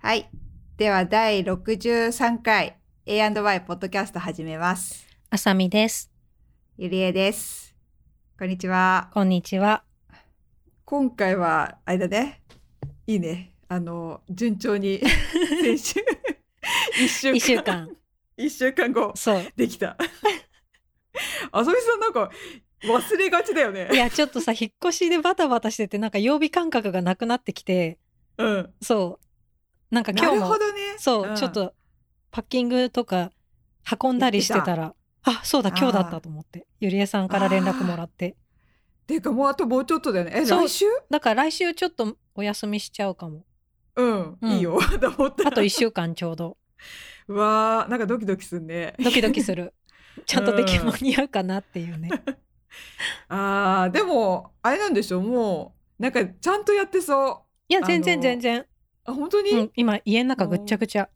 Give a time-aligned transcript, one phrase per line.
[0.00, 0.28] はい。
[0.76, 5.06] では、第63回 A&Y ポッドキャスト始めます。
[5.30, 6.10] あさみです。
[6.76, 7.76] ゆりえです。
[8.36, 9.08] こんにちは。
[9.14, 9.84] こんにちは。
[10.84, 12.42] 今回は、あれだね。
[13.06, 13.54] いいね。
[13.68, 15.00] あの、順調に、
[15.62, 16.00] 先週、
[17.04, 17.96] 一週間、一週間。
[18.36, 19.52] 一週間後、そう。
[19.54, 19.96] できた。
[21.52, 22.30] あさみさんなんか、
[22.84, 23.96] 忘れがちだよねい。
[23.96, 27.98] や、ちょっとさ、引っ越しでバタバタしてて、なんか曜日感覚がなくなってきて、
[28.36, 28.74] うん。
[28.80, 29.18] そ
[29.90, 29.94] う。
[29.94, 30.80] なんか今な日も、るほどね。
[30.98, 31.52] そう、んちょっ。
[31.52, 31.74] と
[32.30, 33.32] パッキングとか
[34.00, 38.36] 運んだりしてたら、あ、そうだ、今日だったと思って、ゆりえさんから連絡もらって。
[39.06, 40.32] ていうか、もうあともうちょっとだよね。
[40.34, 40.84] え、来週？
[41.10, 43.44] だから来週ちょっとお休みしちゃうかも。
[43.96, 44.78] うん、うんいいよ。
[45.00, 46.58] と思ったらあと一週間ちょうど。
[47.26, 48.94] うわー、なんかドキドキするね。
[49.02, 49.74] ドキドキする。
[50.26, 52.10] ちゃんとでき間に合うかなっていうね。
[53.28, 57.72] あー、でも、あれなんでしょう、もう、なんかちゃんとやってそう。
[57.72, 58.66] いや、全然全然。
[59.04, 61.08] あ、本当に、うん、今、家の中ぐっちゃぐちゃ。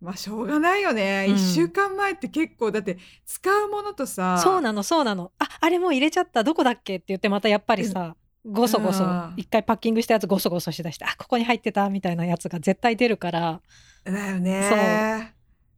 [0.00, 1.26] まあ、しょうがないよね。
[1.28, 5.32] うん一、週間前って結構、だって、使うものとさ、そうなの、そうなの。
[5.38, 6.44] あ、あれもう入れちゃった。
[6.44, 13.60] どこだっけって言って、またやっぱりさ、ごそごそうん、一回パッキングしたやつごそごそしだして、あ、ここに入ってたみたいなやつが絶対出るから、
[14.04, 15.34] だよね。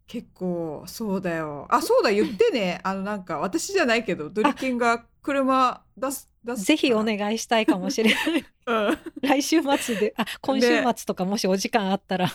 [0.06, 1.66] 結構、そうだよ。
[1.70, 2.80] あ、そうだ、言ってね。
[2.84, 6.64] あの、なんか、私じゃないけど、ドリキンが車出す、出す。
[6.64, 8.44] ぜひお願いしたいかもしれない。
[8.66, 8.98] うん。
[9.22, 12.30] 来週末で、あ、今週末とかもしお時間あったら。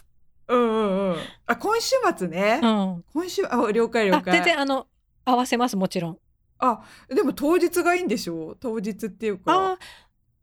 [0.48, 1.18] うんうんうん。
[1.48, 2.60] あ、今週末ね。
[2.62, 3.04] うん。
[3.14, 4.34] 今週、あ、了解了あ、解。
[4.36, 4.88] 全然あの、
[5.26, 6.18] 合わせます、もちろん。
[6.60, 8.52] あ、でも当日がいいんでしょ？
[8.52, 9.54] う当日っていうか。
[9.54, 9.78] あー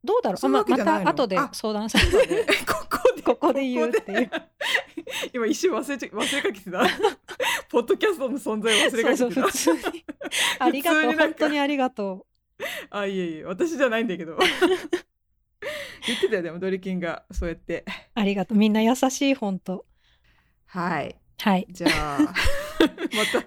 [0.05, 0.49] どうだろう？
[0.49, 3.23] ままた後であ相談さそうだねここで。
[3.23, 4.31] ここで言うっていう
[5.33, 6.81] 今一瞬忘れちゃ、忘れかけてた。
[7.71, 9.47] ポッドキャストの存在忘れかそうそう、けてた。
[9.47, 10.05] 普通に。
[10.59, 11.13] ありがとう。
[11.13, 12.27] 本当にありがと
[12.91, 14.39] あ、いえいえ、私じゃないんだけど。
[16.07, 17.85] 言ってたよ、でもドリキンが、そうやって。
[17.87, 17.91] う。
[18.15, 18.59] ありがとう。
[18.59, 19.87] みんな優しい、本当
[20.67, 21.17] はい。
[21.39, 21.67] はい。
[21.71, 22.27] じゃあ、 ま
[23.33, 23.43] た、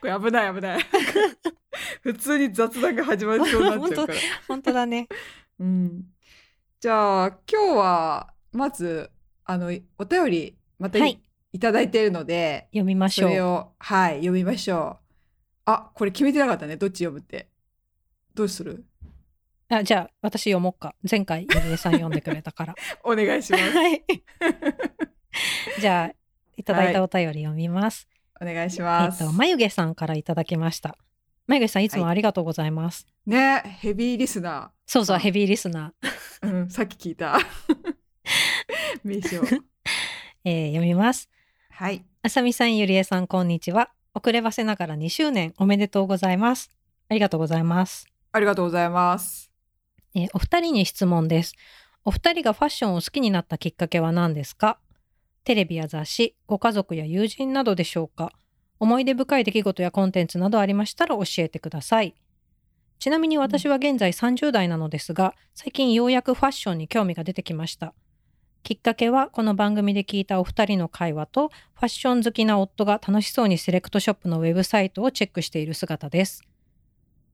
[0.00, 0.80] これ危ない危ない。
[2.02, 4.18] 普通に雑談が始まりそうになっちゃうから。
[4.48, 5.08] 本当だね。
[5.58, 6.04] うん。
[6.80, 9.10] じゃあ、今日は、まず、
[9.44, 13.28] あの、お便り、またい,、はいただいているので、読みましょう。
[13.28, 15.02] それを、はい、読みましょう。
[15.66, 16.76] あ、これ決めてなかったね。
[16.76, 17.51] どっち読むって。
[18.34, 18.84] どうする？
[19.68, 20.94] あじゃあ私読もうか。
[21.08, 22.74] 前回ゆりえさん読んでくれたから。
[23.04, 23.64] お願いします。
[23.76, 24.04] はい。
[25.80, 26.14] じゃあ
[26.56, 28.06] いただいたお便り読みます、
[28.40, 29.20] お願いしえっます。
[29.24, 30.98] とまゆげさんからいただきました。
[31.46, 36.52] まゆげさんいつもありがとうございます、ね、ヘビーリスナそうそうあヘビーリスナー、ー。
[36.52, 37.38] うん、さっき聞いた。
[39.02, 39.42] 名称。
[40.44, 41.30] えー読みます。
[41.70, 42.04] はい。
[42.22, 43.90] あさみさんゆりえさんこんにちは。
[44.14, 46.70] 遅ればせながら2周年おめでとうございます。
[47.08, 49.50] ありがとうございますありがとうございます。
[50.14, 51.54] えーお二人に質問です。
[52.04, 54.78] お二人がファッションを好きになったきっかけは何ですか？
[55.44, 58.32] テレビや雑誌、ご家族や友人などでしょうか？
[58.80, 62.14] 思い出深い出来事やコンテンツなどありましたら教えてください。
[62.98, 67.94] ちなみに私は現在30代なのですが、最近ようやくファッションに興味が出てきました。
[68.62, 76.42] きっかけはこの番組で聞いたお二人の会話とファッション好きな夫が楽しそうにセレクトショップのウェブサイトをチェックしている姿です。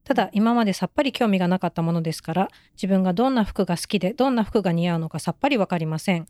[0.08, 6.26] ただ今までさっぱり興味がなかったものですから自分がどんな服が好きでどんな服が似合うのかさっぱりわかりません。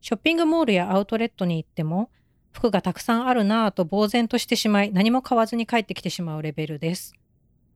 [0.00, 2.10] ショッピングモールやアウトレットに行っても
[2.52, 7.12] 服がたくさんあるなぁと呆然としてしまい何も買わずに帰ってきてしまうレベルです。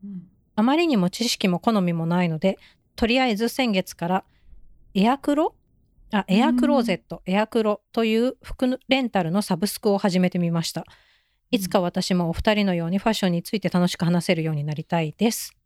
[0.05, 2.59] うんあまりにも知識も好みもないので
[2.95, 4.25] とりあえず先月から
[4.95, 5.55] エアクロ？
[6.13, 10.87] あエアクローゼット、エアクロという服レンタルのサブスクを始めてみました。
[11.51, 15.57] いつか私もお二人のようにファッションについて楽しく話せるようになりたいです。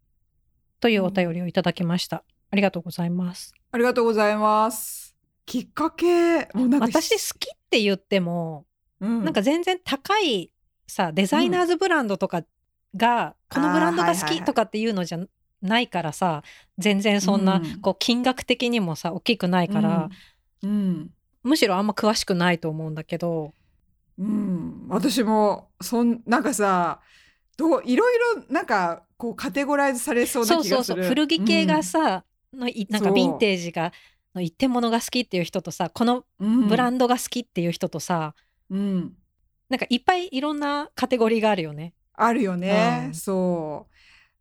[0.79, 2.23] というお便りをいただきました。
[2.51, 3.55] ありがとうございます。
[3.73, 5.17] ありがとうございます。
[5.47, 8.67] きっかけ、もうなんか私好きって言っても、
[9.01, 9.25] うん。
[9.25, 10.51] なんか全然高い
[10.87, 12.45] さ、デザイナーズブランドとか
[12.95, 15.19] が、このブランドが好きとかっていうのじゃ
[15.62, 16.43] ないからさ、
[16.79, 17.81] 全然そんな、うん。
[17.81, 20.11] こう金額的にもさ、大きくないから、
[20.62, 21.11] うん、うん。
[21.43, 23.55] むしろあんま詳しくないと思うんだけど、
[24.19, 24.50] うん、
[24.88, 27.00] 私もそんなんかさ
[27.56, 31.02] どういろいろなんかこうカテゴライズされそうなそうそう気がする。
[31.02, 32.25] そう古着系がさ、
[32.55, 33.17] のいなんかそう。
[33.17, 33.93] ヴィンテージが
[34.34, 36.69] の一点物が好きっていう人とさこのうん。
[36.69, 38.34] ブランドが好きっていう人とさ、
[38.70, 39.12] うん、
[39.69, 41.93] なんかいっぱいいろんなカテゴリーがあるよね。
[42.14, 43.14] あるよね、うん。
[43.14, 43.94] そう。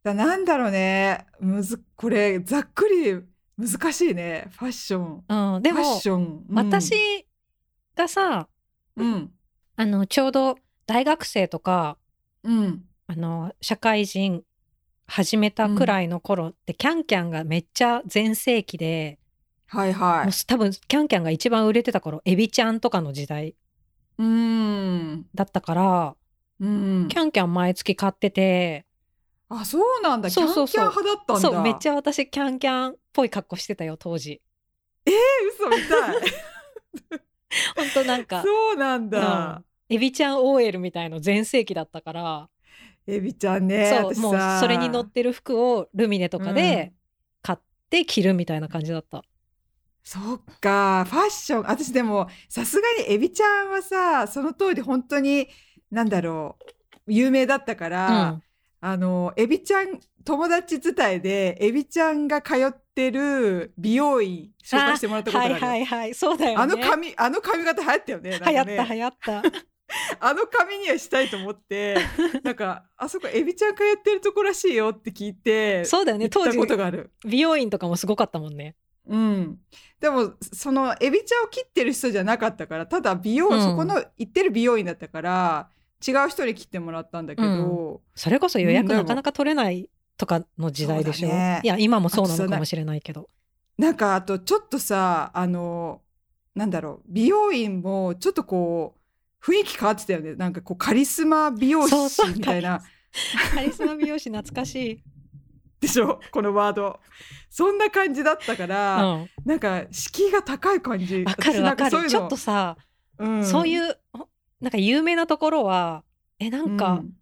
[0.03, 1.25] だなんだろうね。
[1.41, 3.21] むずこれざっくり
[3.57, 4.47] 難しいね。
[4.51, 5.55] ファッション。
[5.55, 6.55] うん、でもファッション、うん。
[6.55, 6.93] 私
[7.95, 8.47] がさ
[8.95, 9.31] うん
[9.79, 11.97] あのちょうど大学生とか
[12.43, 14.43] うんあの社会人
[15.07, 19.17] 始めたくらいの頃って、キャンキャンがめっちゃ全盛期で、
[19.67, 23.55] はいはもう多分キャンキャンが一番売れてた頃エビちゃんとかの時代い。
[24.17, 25.25] うん。
[25.33, 26.15] だったから、
[26.59, 27.15] うんキ。
[27.15, 28.85] ャンキャン毎月買ってて
[29.47, 30.29] あ、そうなんだ。
[30.29, 31.41] キャそうそうそうンキャン派だったんだ。
[31.41, 31.93] そうめっちゃ。
[31.93, 34.41] ゃ私キャンキャンっぽい格好してたよ当時
[35.05, 36.19] 嘘みたい。
[37.75, 39.63] ほんとなんか そうなんだ。
[39.89, 42.49] エビちゃん OL みたいの全盛期だったから、
[43.07, 43.89] エビちゃんね。
[43.89, 46.93] そうもうそれに乗ってる服をルミネとかで
[47.41, 47.59] 買っ
[47.89, 49.23] て着るみたいな感じだった、
[50.03, 51.63] そっか、ファッション。
[51.69, 55.47] 私でも、さすがにエビちゃんはさ、その通り本当に、
[55.91, 56.57] なんだろ
[57.07, 58.43] う、有名だったから、うん
[58.81, 65.53] あの、エビちゃん、友達伝いで、エビちゃんが通ってる美容院、紹介してもらったことがある。
[65.55, 68.29] はいはいはいそうだよねあの髪、あの髪型流行ったよね。
[68.31, 69.43] ね流行った流行った
[70.19, 71.97] あの髪にはしたいと思って、
[72.43, 76.29] なんか、あそこエビちゃん通ってるとこらしいよって聞いて、そうだよね。
[76.29, 77.11] 当時ことがある。
[77.25, 78.75] 美容院とかもすごかったもんね。
[79.07, 79.59] うん。
[79.99, 83.61] でも、そのエビちゃんを切ってる人じゃなかったから、ただ美容、うん。
[83.61, 85.69] そこの行ってる美容院だったから、
[86.05, 91.59] 違う人に切ってもらったんだけど、それこそ予約なかなか取れないとかの時代でしょ、ね。
[91.63, 93.29] いや今もそうなのかもしれないけど。
[93.77, 96.01] なんかあとちょっとさ、あの、
[96.55, 98.98] なんだろう、美容院もちょっとこう、
[99.41, 100.35] 雰囲気変わってたよね。
[100.35, 101.95] なんかこう、カリスマ美容師
[102.35, 102.81] みたいな。
[103.53, 105.03] カリスマ美容師懐かしい、
[105.79, 106.19] でしょ？
[106.31, 106.99] このワード。
[107.49, 111.23] そんな感じだったかうら、ん、なんか敷居が高い感じ。
[111.23, 112.09] わかるわかる。
[112.09, 112.77] ちょっとさ、
[113.17, 114.29] うん、そういうほ
[114.61, 116.03] なんか有名なところは
[116.39, 117.13] えなんうかん。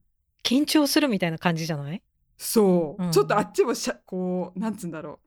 [0.44, 2.02] 緊張するみたいな感じじゃない、
[2.38, 3.12] そう、うん。
[3.12, 5.27] ちょっとあっちもしゃこうなんつうんだろう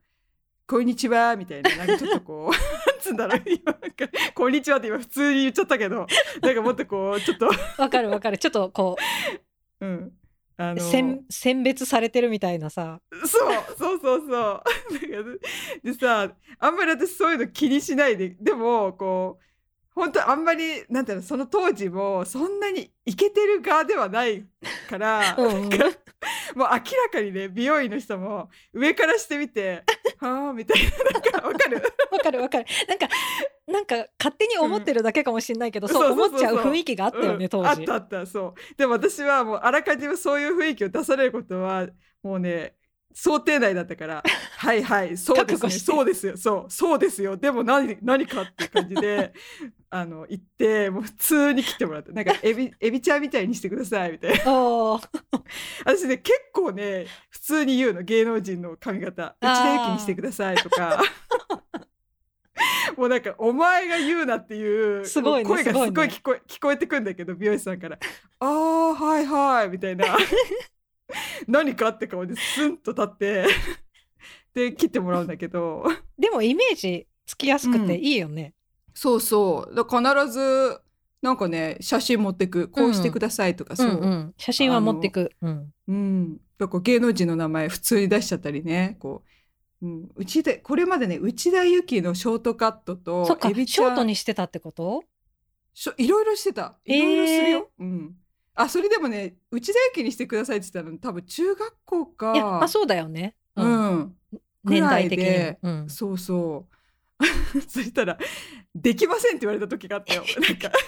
[0.71, 2.51] こんにちは」みたいななんかちょっとこう
[2.89, 6.07] なんつうんだろう今なんか「こんにちは」って今普通に言っちゃったけど
[6.41, 8.37] なんかもっとこうちょっとわかるわかる。
[8.37, 8.95] ちょっとこ
[9.81, 10.13] うん。
[10.55, 13.01] あうの選選別されてるみたいなさ。
[13.11, 13.27] そう
[13.77, 14.29] そうそうそう。
[14.29, 14.63] なんか
[15.83, 19.43] でさあんまり私そういうの気にしないででもこう
[19.93, 24.45] 本当あんまりなんていうのその当時もそんなにイケてる側ではない
[24.89, 25.69] から、うん。
[26.55, 26.79] もう明ら
[27.11, 29.83] かにね美容院の人も上からしてみて
[30.19, 31.81] 「はあ」みたいななんかわかる？
[32.11, 32.65] わかるわかる。
[32.87, 33.07] なんか
[33.67, 36.17] なんか勝手に思ってるだけかもしれないけど、そうそう。
[36.17, 37.49] そう思っちゃう雰囲気があったよね、うん。
[37.49, 37.67] 当時。
[37.69, 38.75] あったあったそう。
[38.77, 41.87] でも私はもうあらかじめそういう雰囲気を出されることは
[42.23, 42.75] もうね
[43.13, 44.23] 想定内だったから
[44.57, 47.37] 「はいはいそうですねそうですよそうそうですよ。
[47.37, 49.33] でも何何か」っていう感じで
[49.89, 54.99] あの行ってもう普通に切ってもらってなんかエビ エビちゃんみたいにしてくださいみたいな。
[55.85, 59.35] 私ね結構ね普通に言うの芸能人の髪型。
[59.41, 61.01] 内田有紀にしてくださいとか。
[62.97, 67.97] もうなんか「お前が言うな」っていうすごいね声がすごい聞こえ聞こえてくんだけど美容師さんから
[68.39, 70.05] 「あーはいはい」みたいな
[71.47, 73.45] 何かって顔でスンと立って
[74.53, 75.85] で切ってもらうんだけど。
[76.17, 77.91] でもイメージつきやすくてうん。
[77.91, 78.53] いいよね、
[78.93, 79.75] そうそう。
[79.75, 80.81] だ必ず
[81.21, 84.01] なんかね写真持ってくこうしてくださいとか、うん、そう。
[84.01, 89.23] う、ん写真は持ってく、うん、うん、だから芸能人の名前普通に出しちゃったりねこ
[89.81, 95.03] う、うん、うちでこれまでね内田有紀のショートカットとそっかエビちゃんショートにしてたってこと？
[95.73, 96.75] しょいろいろしてた。
[96.85, 98.15] いろいろするよ、うん
[98.55, 103.95] あそれでもね内田有紀にしてくださいって言ったの多分中学校かいやまあそうだよね、ううん。
[103.99, 104.15] ん、
[104.63, 105.55] 年代的に。
[105.61, 106.75] うん、そうそう。
[107.67, 108.17] そしたら
[108.73, 110.23] 「できません」って言われた時があったよ。
[110.39, 110.71] なんか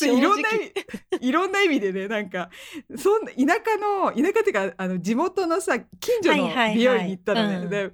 [0.00, 0.72] いろんな意味
[1.20, 2.50] いろんな意味でねなんか
[2.96, 6.74] そんな田舎の田舎っていうかあの地元のさ近所のはいはいはい。
[6.76, 7.70] 美容院に行ったのね、うん。
[7.70, 7.90] で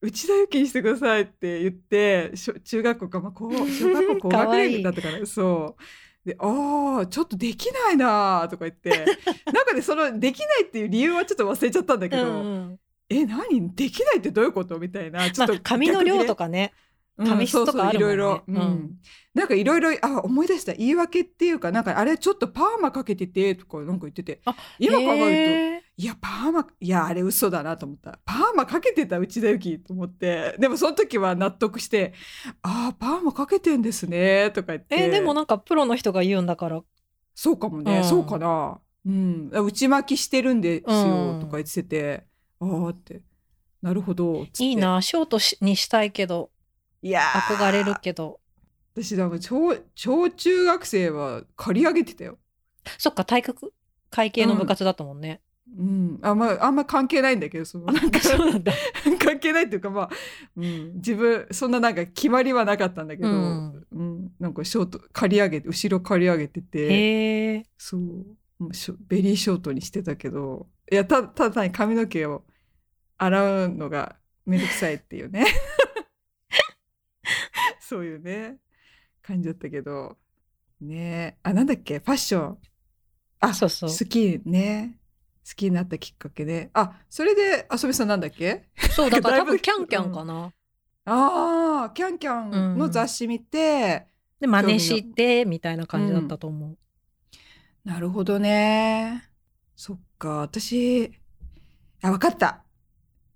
[0.00, 2.32] 内田有紀にしてくださいって言って
[2.64, 5.82] 中学校か、まあ、こう小学校 高学年だったからそう
[6.26, 8.90] でああちょっとできないなーとか言って。
[9.52, 13.72] なんかねそのできないっていう理由はちょっと忘れちゃったんだけど、うんうんえ何？
[13.76, 14.80] できないってどういうこと？
[14.80, 15.30] みたいな。
[15.30, 16.72] ちょっと、まあ髪の量とかね。
[17.16, 18.14] 髪質とかあるもんね。
[18.14, 18.56] いろいろ、うん。
[18.56, 18.90] うん。
[19.32, 20.72] なんかいろいろあ思い出した。
[20.74, 24.40] 言い訳っていうかなんかあれちょっとパーマかけててとかなんか言ってて。
[24.44, 28.18] あ今考えると、へーいやパーマいやあれ嘘だなと思った。
[28.24, 30.54] パーマかけてた内田有紀と思って。
[30.58, 32.12] でもその時は納得して
[32.62, 34.94] あーパーマかけてんですねとか言って。
[34.96, 36.82] えーでもなんかプロの人が言うんだから。
[37.34, 38.04] そうかもね、うん。
[38.04, 38.78] そうかな。
[39.06, 39.50] うん。
[39.50, 42.26] 内巻きしてるんですうんよとか言ってて、
[42.60, 43.22] ああって。
[43.80, 44.46] なるほど。
[44.58, 46.50] いいなショートしにしたいけど。
[47.02, 47.56] いやー。
[47.56, 48.40] 憧れるけど。
[48.94, 52.38] 私なんか小小中学生は借り上げてたよ。
[52.98, 53.72] そっか体育
[54.10, 55.38] 会系の部活だったもんね、うん、
[56.22, 58.18] あんまあんま関係ないんだけどそのなんか
[59.18, 60.10] 関係ないっていうかまあ、
[60.56, 63.34] うん、自分そんななんか決まりはなかったんだけど、うう
[64.02, 64.24] ん。
[64.24, 68.26] んなんかショート借り上げて後ろ借り上げててそう。
[69.08, 72.44] ベリーショートにしてたけどいやたただ単に髪の毛を
[73.18, 75.44] 洗うのがめんどくさいっていうね。
[77.80, 78.56] そういうね
[79.22, 80.16] 感じだったけど。
[80.80, 81.38] ね。
[81.42, 81.98] あなんだっけ？
[81.98, 82.58] ファッション。
[83.40, 83.90] あそうそう。
[83.90, 84.98] 好きね
[85.48, 86.70] 好きになったきっかけで。
[86.74, 88.68] あそれで遊びさんなんだっけ？
[88.90, 90.52] そうだから 多分キャンキャンかな。
[91.04, 92.42] あーキャンキャ
[92.74, 94.06] ンの雑誌見て、
[94.40, 96.78] で真似してみたいな感じだったと思う。
[97.84, 99.28] なるほどね。
[99.76, 100.38] そっか。
[100.38, 101.12] 私
[102.02, 102.64] あ分かった。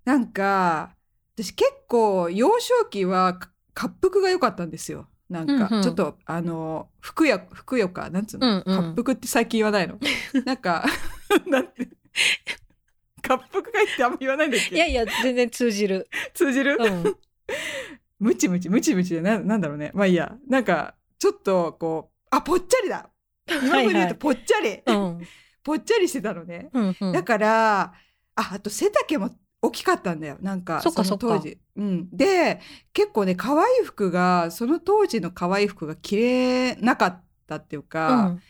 [0.03, 0.95] なんか
[1.35, 5.07] 私結構幼少期はか滑腹が良かったんですよ。
[5.29, 5.83] なんか、うんうん。
[5.83, 8.75] ちょっとあのふくやふくよかなんつうの、うんうん。
[8.75, 9.97] 滑腹って最近言わないの？
[10.45, 10.83] なんか
[11.47, 11.87] なんて
[13.27, 14.75] 滑腹がいいってあんま言わないんだっけ？
[14.75, 16.07] いやいや全然通じる。
[16.33, 17.15] 通じる、うん。
[18.19, 19.91] ムチムチムチムチでななんだろうね。
[19.93, 20.35] まあいいや。
[20.47, 23.09] なんかちょっとこうあぽっちゃりだ。
[23.49, 25.27] 今風に言うとぽっちゃり、うん。
[25.63, 27.11] ぽっちゃりしてたのね、うんうん。
[27.11, 27.93] だからあ
[28.35, 29.29] あと背丈も
[29.61, 30.37] 大きかったんだよ。
[30.41, 32.59] なんかその当時、うん、で
[32.93, 38.41] 結構ね可愛い服がその当時の可愛い服が着れなかったっていううか、ん。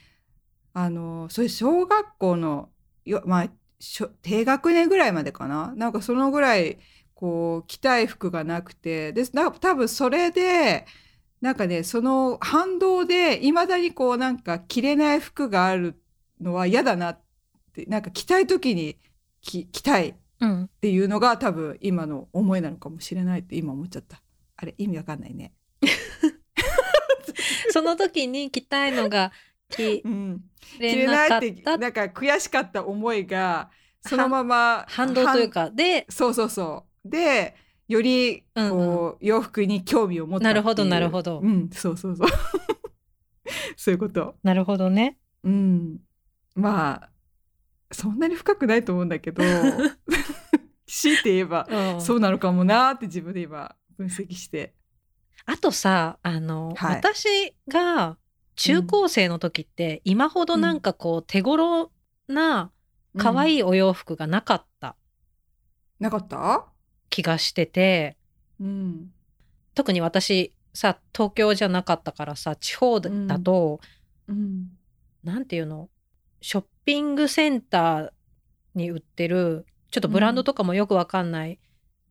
[0.73, 2.69] あのそういう小学校のよ
[3.25, 3.49] まあ
[3.79, 5.73] しょ低学年ぐらいまでかな？
[5.75, 6.79] なんかそのぐらい
[7.13, 9.13] こう着たい服がなくて。
[9.13, 10.85] でな多分それで
[11.41, 16.01] なんかねその反動でいまだにこうなんか着れない服がある
[16.39, 17.21] のは嫌だなっ
[17.73, 18.97] てなんか着たい時に
[19.41, 20.69] 着着たいっうん。
[20.81, 24.21] ていうのが多分今の思いなのかもしれないって今思っちゃった。
[24.57, 25.53] あれ意味わかんないね、
[27.71, 29.31] その時に着たいのが
[29.71, 30.41] 着うん、
[30.77, 33.69] 着れれなかったってなんか悔しかった思いが
[34.01, 37.09] そのまま反動というかでそうそうそう。
[37.09, 37.55] で、
[37.87, 40.45] よりうんこう、洋服に興味を持った。
[40.45, 42.27] なるほどなるほどうん、そうそうそう。
[43.75, 44.35] そういうこと。
[44.43, 45.17] なるほどね。
[45.43, 45.99] うん。
[46.55, 47.09] まあ、
[47.91, 49.43] そんなに深くないと思うんだけど、
[50.85, 54.73] 強いて言えば、うんそうなのかもなーって自分で今分析して。
[55.45, 58.17] あとさあの、はい私が
[58.55, 61.91] 中高生の時って、今ほどなんかこう手頃
[62.27, 62.71] な
[63.17, 63.57] 可愛い。
[63.59, 64.95] いお洋服がなかった
[65.99, 66.65] なかった？
[67.09, 68.17] 気がしてて、
[68.59, 69.11] うん。
[69.73, 73.79] 特に私さ東京じゃなかったからさ地方だと、
[74.27, 74.69] うん。
[75.23, 75.89] なんていうの？
[76.41, 78.09] ショッピングセンター
[78.75, 81.59] に売ってるちょっとブランドとかもよくわかんない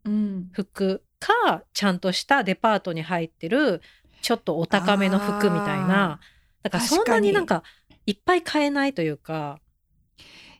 [0.04, 0.50] うん。
[0.52, 3.82] 服か、ちゃんとしたデパートに入ってる
[4.23, 6.21] ちょっとお高めの服みたいな。
[6.62, 7.62] だからそんなになんか
[8.07, 9.59] いっぱい買えないというか。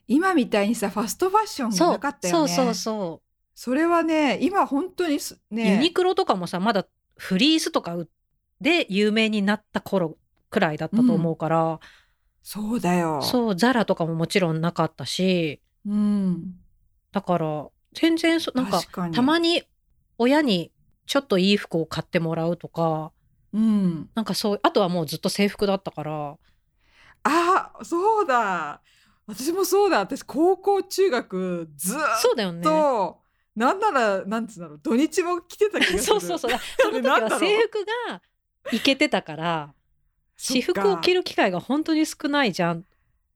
[0.07, 2.47] 今みたいにさ、ファストファッションがなかったよね。
[2.49, 3.21] そうそうそ
[3.53, 5.19] それはね、今本当に
[5.51, 5.75] ね。
[5.75, 8.09] ユニクロとかもさまだフリースとか売
[8.59, 10.17] で有名になった頃
[10.49, 11.79] くらいだったと思うから、
[12.43, 13.21] そうだよ。
[13.21, 15.61] そうザラとかももちろんなかったし。
[15.85, 16.55] うん。
[17.11, 19.63] だから全然そなんかたまに
[20.17, 20.71] 親に
[21.05, 23.11] ちょっといい服を買ってもらうとか
[23.53, 24.09] うん。
[24.15, 26.37] なんかそうあとはもうずっと制服だったから
[27.23, 28.81] あ、そうだ。
[29.27, 29.99] 私もそうだ。
[29.99, 32.63] 私、高校、中学、ずーっそうだよね。
[32.63, 33.19] と、
[33.55, 36.01] なんなら、なんつうんだろう、土日も来てた気がする。
[36.03, 36.51] そうそうそう。
[36.79, 38.21] その時は制服が
[38.71, 39.73] いけてたから
[40.37, 41.19] 私服を着る。
[41.19, 42.85] る機会が本当に少ないじゃん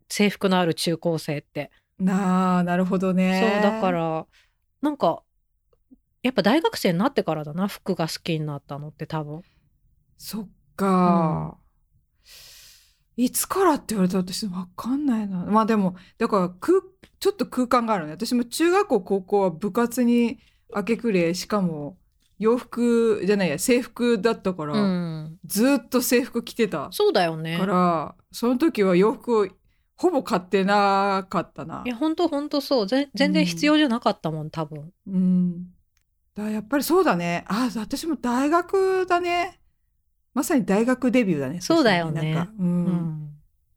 [0.09, 1.71] 制服のある中高生って。
[1.99, 3.59] なあ、なるほどそうね。
[3.61, 3.91] だか。
[3.91, 4.25] ら
[4.81, 5.21] なんか
[6.23, 9.43] やっぱ大学生になってからだな服が好きになったのって多分。
[10.17, 11.57] そっか。
[13.17, 15.45] いつからって言われたら私わかんないな。
[15.45, 16.81] まあでも、だから空、
[17.19, 18.11] ちょっと空間があるね。
[18.11, 20.39] 私も中学校、高校は部活に
[20.75, 21.97] 明け暮れ、しかも
[22.39, 27.65] 洋服じゃないや、制服だったから、うん、ずーっと制服着てたそうだよねか。
[27.65, 29.47] ら、その時は洋服を
[29.95, 31.83] ほぼ買ってなかったな。
[31.85, 34.91] いや本当本当そうぜ全然必要じゃなかったもん多分。
[35.07, 35.67] うん。
[36.35, 37.45] だやっぱりそうだね。
[37.47, 39.61] あ、私も大学だね。
[40.35, 41.61] まさに大学デビューだね。
[41.61, 42.63] そうだよねなんか、う。
[42.63, 43.29] うんん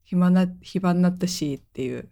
[0.02, 2.08] 暇な、暇になったしっていう。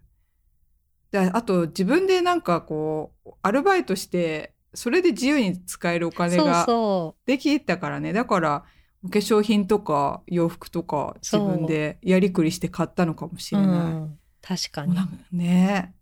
[1.10, 8.12] で、あと自分でなんかこう、アルバイトして、それで自由に使えるお金そうがそできたからね。
[8.12, 8.64] だから、
[9.02, 13.60] お化粧品とか洋服とか自そう分でやりくりして買ったのかもしう。
[13.60, 13.76] れない。
[13.78, 14.96] うん、確かに
[15.32, 15.92] ね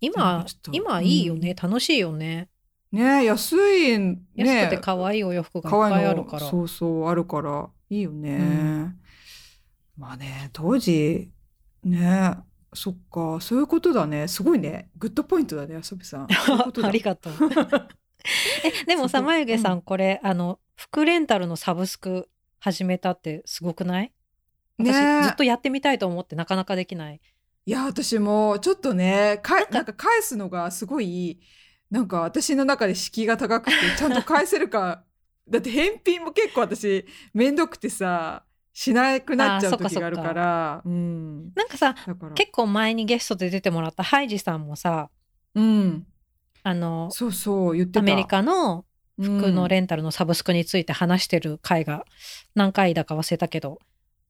[0.00, 2.48] 今今いいよね、楽しいよね。
[2.92, 6.48] ね安いね安くて可愛いお洋服がいっぱいあるから。
[6.48, 9.00] そうそうあるからいいよね、うん。
[9.98, 11.30] まあね当時
[11.84, 12.36] ね
[12.72, 14.28] そっかそういうことだね。
[14.28, 14.90] すごいね。
[14.96, 16.28] グッドポイントだね遊びさん。
[16.30, 17.32] ありがとう。
[18.64, 22.28] えでもさ眉毛さん、うこれあの服レンタルのサブスク
[22.60, 24.12] 始めたってすごくない？
[24.78, 27.20] 私、ねずっとやってみたいと思ってなかなかできない。
[27.66, 31.40] いや私もちょっとねかなんか返すのがすごい
[31.90, 35.04] なんか私の中で敷居が高くてちゃんと返せるか
[35.50, 37.04] だって返品も結構私
[37.34, 40.82] めんどくてさしなくなっちゃう時があるから。
[40.84, 41.52] うん。
[41.54, 41.94] なんかさ
[42.34, 45.10] 結構前にゲストで出てもらったハイジさんもさ
[45.54, 46.06] うん。
[46.62, 48.00] あのそうそう言ってた。
[48.00, 48.84] アメリカの
[49.20, 52.04] 服のうんレンタルのサブスクについて話してる回が
[52.54, 53.78] 何回だか忘れたけど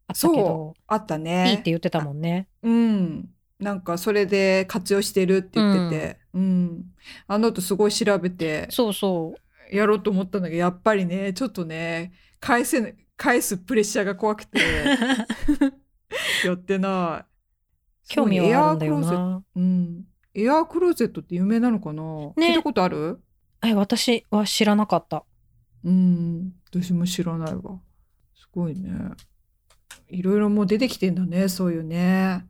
[0.08, 1.50] あったけどあったね。
[1.50, 2.48] いいって言ってたもんね。
[2.62, 3.30] うん。
[3.58, 6.84] なんかそれで活用してるって言ってて、うん。
[7.26, 8.66] あの後すごい調べて。
[8.70, 9.40] そうそう
[9.72, 14.58] やろうと思ったんだけど、やっぱりね、ちょっとね、返せな、返すプレッシャーが怖くて、
[16.44, 17.30] やってない。
[18.08, 19.42] 興味はあるんだよエアークローゼットな。
[19.56, 20.04] うん。
[20.34, 23.20] エアークローゼットって有名なのかな、聞いたことある？
[23.62, 25.24] え私は知らなかった。
[25.84, 26.52] うん。
[26.70, 27.80] 私も知らないわ。
[28.34, 28.90] すごいね。
[30.08, 32.46] いろいろもう出てきてんだね、そういうね。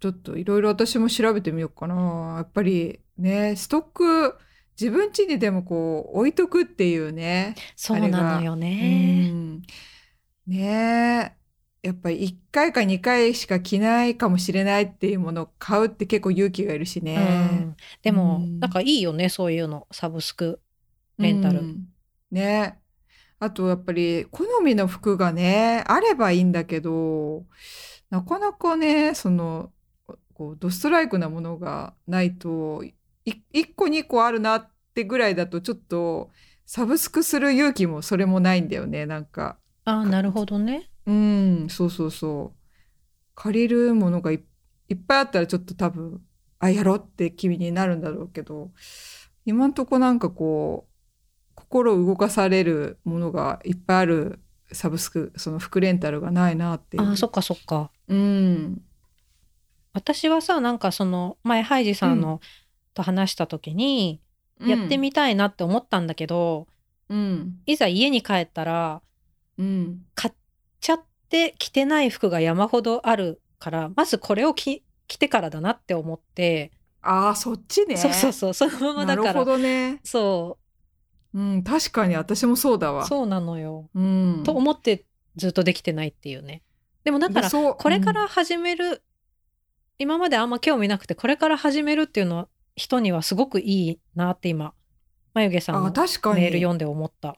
[0.00, 2.34] ちょっといろいろ私も調べてみようかな。
[2.36, 4.36] やっぱりね、ストック、
[4.80, 7.54] 自分家にでもこう置いとくっていうね。
[7.76, 9.30] そうなのようね。
[9.30, 9.62] ん。
[10.46, 11.40] ねえ。
[11.82, 17.16] やっぱり1回か2回しか着ないかもしれないっていうものを買うって結構勇気がいるしうね。
[17.20, 20.60] ん、でも、うんなんかいいよねそういうのサブスク
[21.18, 21.88] レンタルうん
[22.30, 22.78] ね。
[23.38, 27.46] あとやっぱり好みの服がね、あればいいんだけど、
[28.10, 29.72] なかなかね、その、
[30.34, 32.94] こう、ドストライクなものがないと、い
[33.52, 36.30] 1個2個あるなってぐらいだとちょっと、
[36.66, 39.58] サブスクする勇気もそれもないんだよね、なんか。
[39.84, 40.90] ああなるほどね。
[41.06, 42.60] うん、そうそうそう。
[43.34, 44.44] 借りるものがい
[44.88, 46.20] いっぱいあったらちょっと多分、
[46.58, 48.70] あ、やろうって気になるんだろうけど、
[49.46, 50.90] 今んとこなんかこう、
[51.54, 54.40] 心を動かされるものがいっぱいある
[54.72, 57.04] サブスク、その服レンタルがないなっていう。
[57.04, 57.90] ああそっかそっか。
[58.08, 58.82] うん。
[59.92, 62.40] 私はさなんかその前ハイジさんの、
[62.94, 64.20] と話した時に
[64.60, 66.66] やってみたいなって思ったんだけど、
[67.08, 67.60] うん。
[67.66, 69.02] いざ家に帰ったら
[69.58, 70.02] うん。
[70.14, 70.34] 買っ
[70.80, 76.70] ちゃって着てない服が山ほどあるからまずこれを着着てからだなって思って、
[77.02, 77.96] ああ、そっちね。
[77.96, 80.00] そうそうそうそのままだかなるほらどね。
[80.04, 80.58] そ
[81.32, 83.04] うん、確かに私もそうだわ。
[83.04, 83.88] うそうなのよ。
[83.94, 84.42] うん。
[84.44, 85.04] と思って
[85.36, 86.62] ずっとできてないっていうね。
[87.04, 89.02] でもだからこれから始める、
[89.98, 92.48] 今まであんま興味なくてこれから始めるっていうのは
[92.80, 94.72] 人にはすごくいいなって今
[95.34, 97.36] 眉毛さんあの確かにメール読んで思った。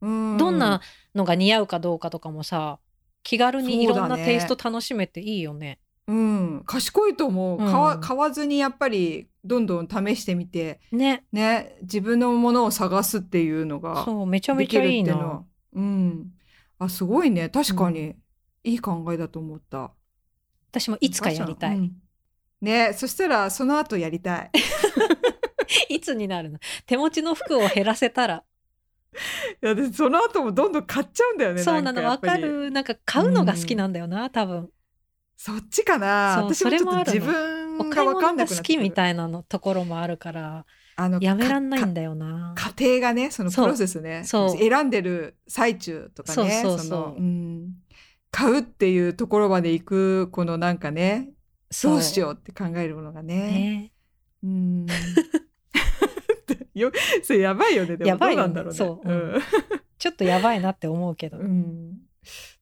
[0.00, 0.80] うんどんな
[1.14, 2.78] のが似合うかどうかとかもさ
[3.22, 5.78] 気軽にいろんなテイスト楽しめていいよね。
[6.08, 7.62] うん、賢いと思う。
[7.62, 15.44] うん買わずにやっぱりどんどん試してみて、ねね、自分のものを探すっていうのがそうめちゃめちゃいいな。
[15.72, 16.32] いうん。
[16.80, 17.48] あ、すごいね。
[17.48, 18.16] 確かうに、
[18.64, 19.92] いい考えだと思った。
[20.72, 21.76] 私もいつかやりたい。
[21.76, 21.92] うん
[22.60, 24.50] ね、そしたらその後やりたい。
[25.88, 26.58] いつになるの？
[26.86, 28.44] 手持ちの服を減らせたら。
[29.62, 31.62] いや、でその後もどんどん買っちゃうんだよね。
[31.62, 32.18] そうなのわ。
[32.18, 32.70] かる。
[32.70, 34.70] なんか買うのが好きなんだよな、多分。
[35.36, 36.42] そっちかな。
[36.44, 42.52] 私もちょっと自分がわかんなくなってくるきみたいなのところもあるからあのやめらんないんだだよな。
[42.56, 47.72] 過程がねそのプロセスねそう選んでる最中とかねそうそうそうのうん、
[48.30, 51.30] 買うっていうところまで行くこのなんかね
[51.82, 53.36] どうしようって考えるものがね。
[53.36, 53.92] ね。
[54.42, 54.86] うん
[56.74, 56.90] よ
[57.22, 58.78] それやばいよねでもやばいよねどうなんだろうね。
[58.78, 59.40] そううん
[59.98, 61.38] ちょっとやばいなって思うけど。
[61.38, 61.98] うん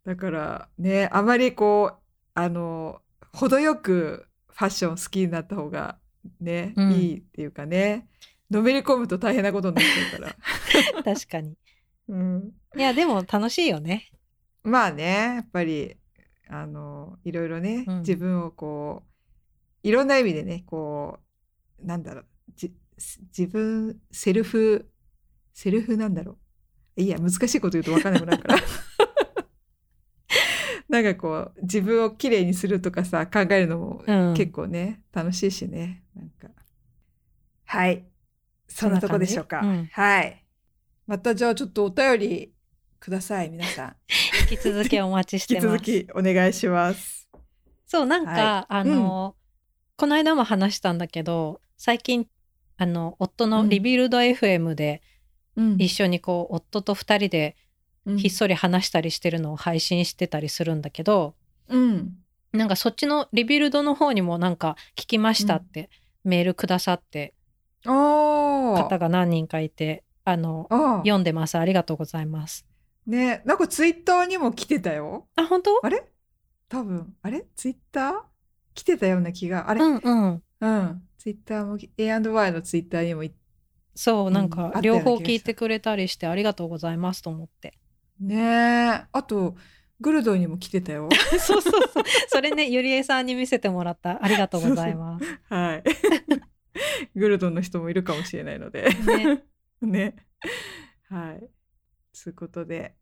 [0.05, 2.01] だからねあまりこう
[2.35, 3.01] あの
[3.33, 5.99] 程よくファッション好きになった方が
[6.41, 8.09] ね、うんいいっていうかね
[8.51, 11.05] のめり込むと大変なことになっちゃうから。
[11.15, 11.55] 確かに。
[12.09, 14.11] うんいやでも楽しいよね。
[14.63, 15.97] まあねやっぱり
[16.51, 17.99] あのいろいろね、うん。
[18.01, 21.19] 自分をこういろんな意味でねこ
[21.83, 22.25] うなんだろう
[22.57, 22.73] じ
[23.37, 24.91] 自分セルフ
[25.53, 26.39] セルフなんだろ
[26.97, 27.03] う。
[27.03, 28.57] いや難しいこと言うと分かんなくなるから。
[30.89, 34.35] なんかこう自分をきれいにするとかさ考えるのもうん。
[34.35, 36.49] 結構ね、楽しいしねなんか。
[37.65, 38.07] はい。
[38.67, 40.45] そんなとこでしょうか、そんはい。
[41.07, 42.55] またじゃあちょっとお便り
[43.01, 43.97] ください皆さん。
[44.51, 45.67] 引き続きお待ちしてます。
[45.67, 47.29] 引き続きお願いします。
[47.87, 48.65] そうなんか、はい。
[48.69, 49.35] あの、
[49.97, 52.29] この間も話したんだけど最近
[52.77, 55.03] あの夫のリビルド FM で
[55.59, 55.77] うん。
[55.79, 57.57] 一緒にこう、夫と二人で
[58.17, 61.35] ひっそり話したりしてるのを配信してたりするんだけど、
[61.67, 62.17] うん。
[62.53, 65.91] なんかそっちの Rebuild の方にもなんか聞きましたって
[66.25, 67.35] メールくださって
[67.85, 70.69] あ方が何人かいてあの。
[70.71, 71.59] 読んでます。
[71.59, 72.68] ありがとうございます
[73.09, 75.27] ね、なんかツイッターにも来てたよ。
[75.35, 75.81] あ本当？
[75.83, 76.05] あれ？
[76.69, 77.15] 多分。
[77.23, 77.47] あれ？
[77.57, 78.15] ツイッター？
[78.75, 80.43] 来てたような気があれ、うんうん。
[80.61, 81.03] うん。
[81.17, 83.33] ツイッターも A&Y のツイッターにもい
[83.95, 87.75] そう、なんか両方聞いてくれたりしてありがとうございますと思って。
[88.21, 89.57] ねえあと
[90.01, 91.09] グルドにも来てたよ。
[91.41, 92.05] そうそうそう。
[92.29, 94.23] それね、ゆりえさんに見せてもらった。
[94.23, 95.25] ありがとうございます。
[95.53, 95.83] はい。
[97.17, 98.91] グルドンの人もいるかもしれないので。
[99.07, 99.45] ね。
[99.83, 100.17] ね。
[101.09, 101.49] はい。
[102.25, 102.95] ということで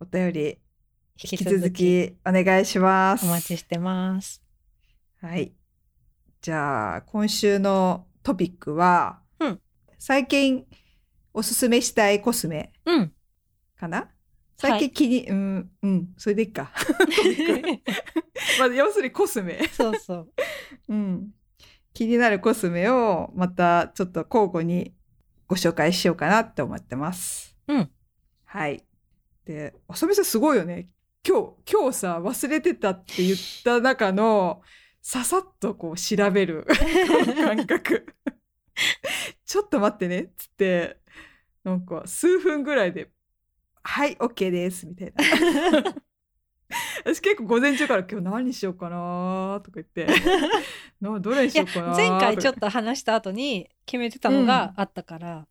[0.00, 0.58] お便り
[1.22, 3.26] 引引き続きお願いします。
[3.26, 4.42] お待ちしてます。
[5.20, 5.52] はい。
[6.40, 9.60] じゃあ今週のトピックは、うん
[9.98, 10.66] 最近
[11.32, 13.12] おすすめしたいコスメうん。
[13.78, 14.10] かな？
[14.56, 16.72] 最近気に、うんうんそれでいいか。
[18.58, 19.68] まあ要するにコスメ。
[19.72, 20.32] そうそう。
[20.88, 21.30] うん、
[21.92, 24.92] 気になるコスメをまたちょっと交互に
[25.46, 27.56] ご紹介しようかなって思ってます。
[27.68, 27.90] うん。
[28.54, 28.84] はい。
[29.46, 30.88] で、あさみさんすごいよね。
[31.28, 34.62] 今日、今日さ、忘れてたって言った中の、
[35.02, 36.64] ささっとこう調べる
[37.44, 38.14] 感覚。
[39.44, 40.98] ちょっと待ってねっつって、
[41.64, 43.10] なんか数分ぐらいで、
[43.82, 45.94] はい、OK です、みたいな。
[47.04, 50.06] 私結構午前中から今日何しようかなとか言って
[51.00, 55.48] などれにしようかな前回ちょっと話した後に決めてたのがあったから、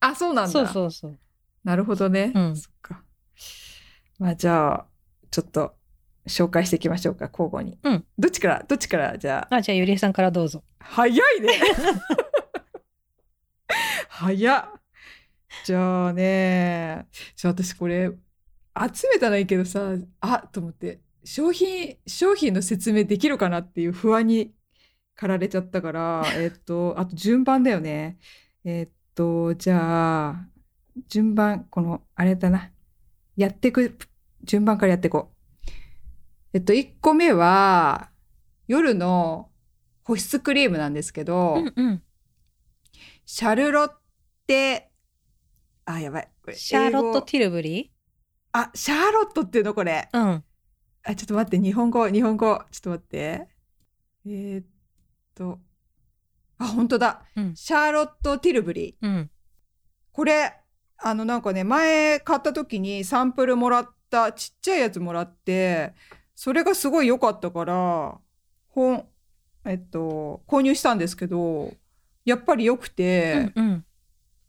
[0.00, 1.18] あそうなんだそうそうそう。
[1.66, 2.56] なるほどね、うん。
[2.56, 3.02] そっか。
[4.20, 4.86] まあじゃあ
[5.32, 5.74] ちょっと
[6.28, 8.04] 紹介していきましょうか交互に、うん。
[8.16, 9.56] どっちからどっちからじゃあ。
[9.56, 10.62] あ、じゃあゆりえさんからどうぞ。
[10.78, 11.60] 早いね。
[14.08, 14.80] 早っ。
[15.64, 18.12] じゃあねじゃあ私これ
[18.94, 21.00] 集めたらいいけどさあと思って。
[21.24, 24.54] 商品商品の説明できるかなっていう不安に
[25.16, 28.18] 駆られちゃったからえっとあと順番だよね。
[28.64, 30.46] えっとじゃあ
[31.08, 32.70] 順番このあれだな
[33.36, 33.98] やってく
[34.42, 35.70] 順番からやっていこう
[36.52, 38.10] えっと1個目は
[38.68, 39.50] 夜の
[40.06, 42.02] 保湿クリームなんですけど、うんうん。
[43.24, 43.90] シャルロッ
[44.46, 44.92] テ、
[45.84, 46.30] あ、やばい。
[46.52, 47.92] シャーロット・ティルブリ
[48.52, 50.08] あ、シャーロットっていうのこれ。
[50.12, 50.44] ーうん。
[51.02, 52.62] あ、ちょっと待って、日本語、日本語。
[52.70, 53.48] ちょっと待って。
[54.26, 54.66] えーっ
[55.34, 55.58] と。
[56.58, 57.24] あ、本当だ。
[57.34, 59.06] うんシャーロット・ティルブリー。
[59.06, 59.30] うん。
[60.12, 60.54] これ、
[60.98, 65.94] あの、なんかね、前買った時にサンプルもらった、ちっちゃいやつもらって、
[66.34, 68.18] それがすごい良かったから、
[68.68, 69.06] 本、
[69.64, 71.72] えっと、購入したんですけど、
[72.24, 73.84] やっぱり良くて、うんうん。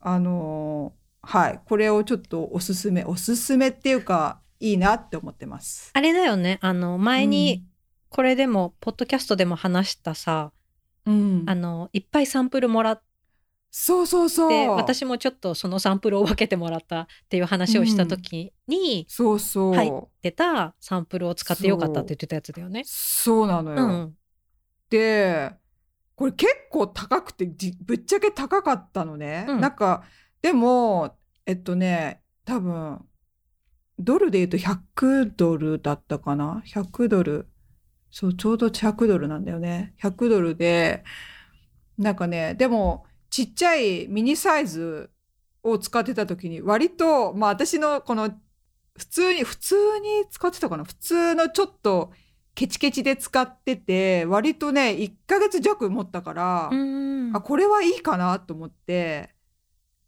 [0.00, 5.90] あのーはい、これをちょっとおすすめ、おすすめっていうか、いいなって思ってます。
[5.92, 6.58] あれだよね。
[6.62, 7.64] あの、前に、
[8.08, 10.52] これでも、ポッドキャストでも話したさ、
[11.04, 13.02] うん、あの、いっぱいサンプルもらっ
[13.70, 14.48] そうそうそう。
[14.48, 22.82] て、私もちょっとそのサンプルを分けてもらったっていう話をした時に、そうそう、はい出たサンプルを使ってよかったって言ってたやつだよね。
[22.84, 23.84] そうなのよ。
[23.84, 24.16] うん。
[24.90, 25.52] で、
[26.16, 29.46] これ結構高くて、じぶっちゃけ高かったのね。
[29.48, 30.02] うんなんか、
[30.42, 33.04] でも、えっとね、多分、
[33.98, 37.48] ドルで言うと100ドルだったかな ?100 ドル。
[38.10, 39.94] そう、ちょうど100ドルなんだよね。
[40.02, 41.04] 100ドルで、
[41.96, 45.10] なんかね、でも、ちっちゃいミニサイズ
[45.62, 48.30] を使ってた時に、割と、まあ私のこの、
[48.96, 50.84] 普通に、普通に使ってたかな？
[50.84, 52.12] 普通のちょっと、
[52.54, 59.30] ケチケチで使ってて、割とね、1ヶ月弱持ったから、うんあ、これはいいかなと思って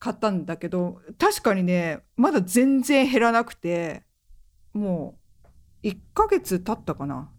[0.01, 4.03] 買ったんだけど、確かにね、まだ全然減らなくて、
[4.73, 5.19] も
[5.85, 7.31] う1ヶ月経ったかな？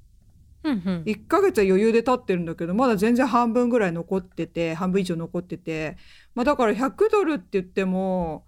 [0.63, 5.97] うんうん1ヶ月は余裕で経ってるんだけど、まだ全然半分ぐらい残ってて、半分以上残ってて、
[6.35, 8.45] まあだから100ドルって言っても、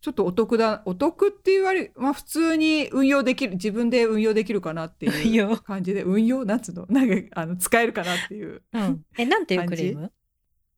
[0.00, 6.86] ちょっとお得だ、お得って言われ、まあ普通に運用できる、自分で運用できるかなって運いう用感じで、運用なんつうの？
[6.88, 8.62] なんか、あの、使えるかなっていう。
[8.72, 10.12] うんえ、なんていうクリーム？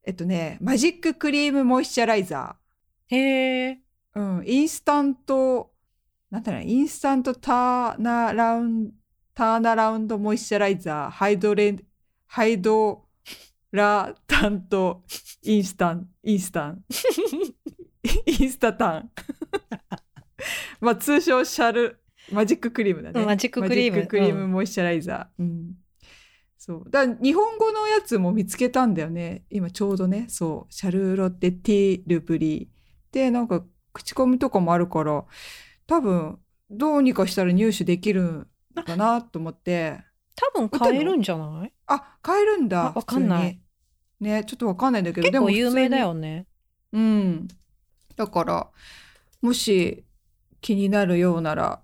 [0.04, 2.57] えっとね、マジッククリームモイスチャライザ
[3.09, 3.81] へえ。
[4.14, 4.38] ー。
[4.38, 5.72] うん、インスタント、
[6.31, 8.92] なんだろう、インスタントターナラウン、
[9.38, 11.81] ターナラウンドモイスチャライザー、ハイドレン、
[12.27, 13.05] ハイド
[13.70, 15.05] ラタント、
[15.44, 16.85] インスタン、インスタン、
[18.27, 19.11] インスタタン。
[20.81, 22.01] まあ通称シャル、
[22.33, 23.24] マジッククリームだね。
[23.24, 25.42] マジッククリームククリームモイスチャライザー。
[25.42, 25.74] うん。
[26.59, 26.90] そう。
[26.90, 29.44] だ日本語のやつも見つけたんだよね。
[29.51, 30.27] 今ちょうどね。
[30.29, 30.74] そう。
[30.74, 33.14] シャルロッテ・ティルブリー。
[33.14, 35.24] で、なんか口コミとかもあるから、
[35.87, 38.46] 多分どうにかしたら入手できるん
[38.83, 40.01] だなと思って。
[40.35, 41.73] 多分買えるんじゃない？
[41.87, 42.88] あ、買えるんだ。
[42.88, 43.61] あわかんない。
[44.21, 46.47] ね、ちょっとわかんないんだけど、結構普通に有名だよね。
[46.93, 47.49] うん。
[48.17, 48.69] だから、
[49.43, 50.05] もし
[50.61, 51.81] 気になるようなら、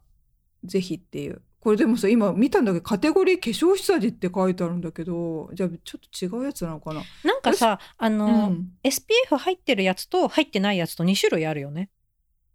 [0.65, 1.43] ぜひっていう。
[1.61, 11.89] これでもさ今見たんだけどカテゴリー化粧下地って書いてあるんだけどじゃあちょっと違うやつなのかななんかさあうの、ん SPF 入ってるやつと入ってないやつと2種類あるよね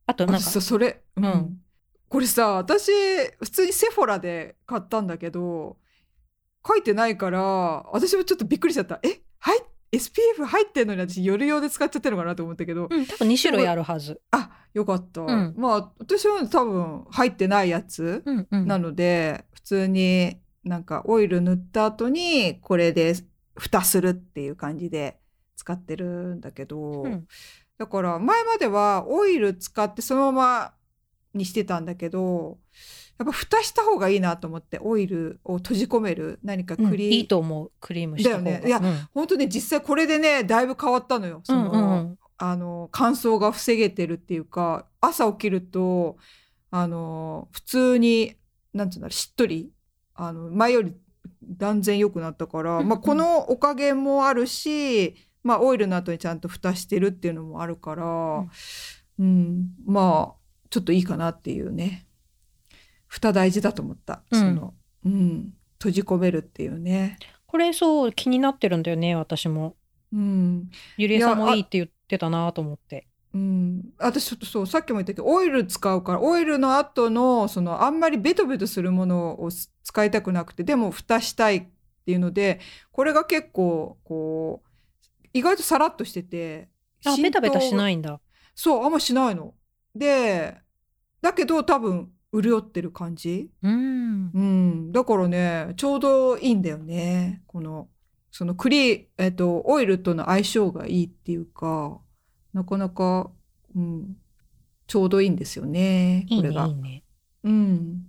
[0.06, 1.62] あとなんかそれ、うんうん
[2.10, 2.92] これさ私
[3.40, 5.78] 普通にセフォラで買ったんだけど
[6.68, 7.42] 書いてないから
[7.92, 9.00] 私もちょっとびっくりしちゃった。
[9.04, 9.60] えはい
[9.92, 14.22] SPF 入ってんのに私夜用で使っちゃってるのかなと思ったけど、うん多分2種類あるはず。
[14.32, 15.56] あよかった、ん。
[15.58, 18.68] まあ私は多分入ってないやつうんうん。
[18.68, 23.16] なので、普通になんかオイル塗った後にこれで
[23.58, 25.20] 蓋するっていう感じで
[25.56, 27.28] 使ってるんだけど、うん。
[27.80, 30.74] だから前まではオイル使ってそのまま
[31.34, 32.58] にしてたんだけど
[33.20, 37.72] やっぱ蓋した方がいいなと思ってオイルを閉じ込める何かうんクリーム、いいと思う。
[37.82, 38.44] クリームした方が。
[38.44, 38.68] だよね。
[38.68, 39.08] いやうん。
[39.14, 41.42] 本当ね実際これでねだいぶ変わったのよ。
[41.44, 42.20] その、うんうん。
[42.38, 46.16] あの乾燥が防げてるっていうか朝起きると
[46.72, 48.38] あの普通に
[48.74, 49.74] なんていうんだろうしっとり
[50.16, 50.94] あの前より
[51.44, 52.88] 断然良くなったから、うんうん。
[52.88, 58.46] まあ、このおかげもあるし、まあ、オイルの後にちゃんと蓋してるっていうのもあるから、
[59.20, 59.72] うん。
[59.86, 60.39] まあ
[60.70, 62.06] ちょっといいかなっていうね。
[63.08, 64.40] 蓋大事だと思った、うん。
[64.40, 64.74] その、
[65.06, 67.18] うん、閉じ込めるっていうね。
[67.48, 69.76] これそう気になってるんだよね私も。
[70.14, 73.08] うん、ゆりえさんもいいって言ってたなと思って。
[73.34, 81.68] うん、私ちょっとそうさっきも言ったけどオイル使うからオイルの後のそのあんまりベトベトするものをす使いたくなくてでも蓋したいっ
[82.06, 82.60] ていうので
[82.92, 86.70] これが結構こう意外とさらっとしてて
[87.06, 88.20] あベタベタしいないんだ。
[88.56, 89.54] そうあんましないの
[89.96, 90.58] で
[91.22, 93.50] だけど多分潤ってる感じ。
[93.64, 94.32] うん。
[94.34, 97.42] うん、だからねちょうどいいんだよね。
[97.48, 97.88] この
[98.32, 102.00] そのクリー、えっと、オイルとの相性がいいっていうか
[102.54, 103.32] なかなか、
[103.76, 104.16] うん、
[104.86, 106.68] ちょうどいいんですよねこれが。
[106.68, 107.04] ねいいね。
[107.44, 108.02] うん、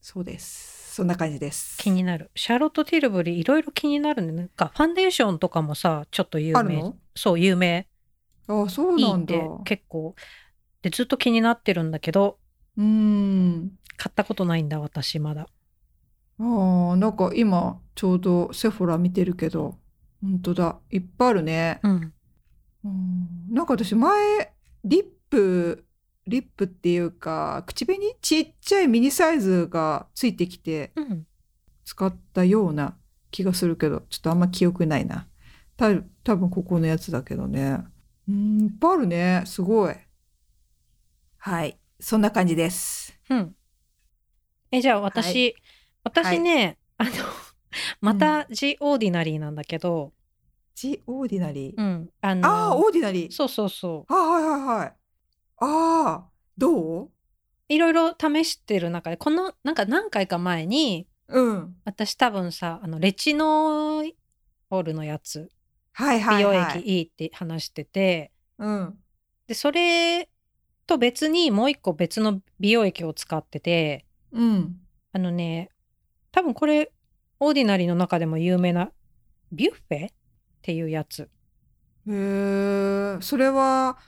[0.00, 0.94] そうです。
[0.94, 1.78] そんな感じです。
[1.78, 2.30] 気になる。
[2.34, 4.32] シャーロット・ティルブリーいろいろ気になるね。
[4.32, 6.58] なんかファンデーションとかもさちょっと有名。
[6.58, 6.96] あるの？
[7.14, 7.86] そう有名。
[8.46, 9.34] あそういないんだ。
[9.64, 10.14] 結構
[10.82, 12.38] でずっと気になってるんだけど
[12.76, 13.72] うん。
[13.96, 15.46] 買ったことないんだ私まだ。
[16.38, 19.78] あーなんか今ちょうどセフォラ見てるけど
[20.22, 20.78] 本当だ。
[20.90, 21.80] いっぱいあるね。
[21.82, 22.12] うん。
[22.84, 23.28] うん。
[23.50, 24.52] なんか私前
[24.84, 25.84] リップ
[26.26, 28.00] リップっていうか口紅？
[28.20, 31.26] ちっちゃいミニサイズがついてきてうん。
[31.84, 32.96] 使ったような
[33.30, 35.28] 気がするけどちょっとあんま記憶ないな。
[35.76, 37.78] た多分ここのやつだけどね。
[38.28, 39.42] うんいっぱいあるね。
[39.46, 39.94] すごい
[41.44, 41.76] はい。
[41.98, 43.18] そんな感じです。
[43.28, 43.56] うん。
[44.70, 45.56] えじゃあ私、
[46.04, 47.10] 私ね、あの
[48.00, 50.12] また「ジ・オーディナリー」なんだけど、
[50.76, 53.32] ジ・オーディナリー、うん、あのああオーディナリー。
[53.32, 54.12] そうそうそう。
[54.12, 54.86] あはいはいはい。
[54.86, 57.10] ああどう？
[57.68, 61.76] いろいろ試してる中でこのなんか何回か前にうん。
[61.84, 64.12] 私多分さあのレチノー
[64.82, 65.50] ルのやつ。
[65.92, 69.02] はいはい美容はい液いいって話してて、うん。
[69.48, 70.28] でそれ
[70.86, 74.76] と別にもう一個別の美容液を使っててうん。
[75.12, 75.68] あのね
[76.30, 76.90] 多分これ
[77.40, 78.90] Ordinary の中でも有名な
[79.50, 80.10] ビュッフェっ
[80.62, 81.22] ていうやつ。
[81.22, 81.28] へ
[82.08, 83.98] え、それは、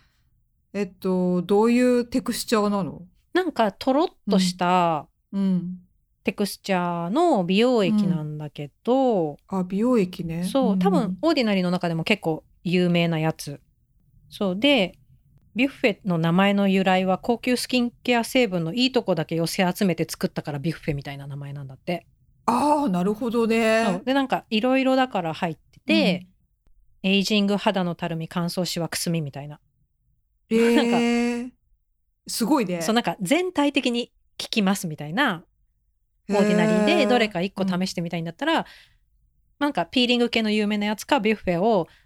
[0.73, 3.03] えっと、どういうテクスチャーなの？
[3.33, 5.81] なんかとろっとしたうん。
[6.23, 10.45] テクスチャーの美容液なんだけど、あ、美容液ね。
[10.45, 13.61] そう多分ん Ordinary の中でも結構有名なやつ。
[14.31, 14.97] そうで
[15.55, 22.07] ビュッフェの名前の由来は高級スキンケア成分のいいとこだけ寄せ集めて作ったからビュッフェみたいな名前なんだって、
[22.47, 24.03] ああ、なるほどね。
[24.05, 26.27] でなんかいろいろだから入ってて、
[27.03, 29.61] エイジング肌のたるみ乾燥しわくすみみたいな、
[30.51, 31.51] うん、え なんかー、
[32.27, 32.83] すごいね。
[32.83, 34.09] そうなんか全体的に
[34.40, 35.45] 効きますみたいな
[36.31, 38.67] Ordinary でどれか1個試してみたいんだったら、
[39.61, 42.04] なんかピーリング系の有名なやつかビュッフェをうん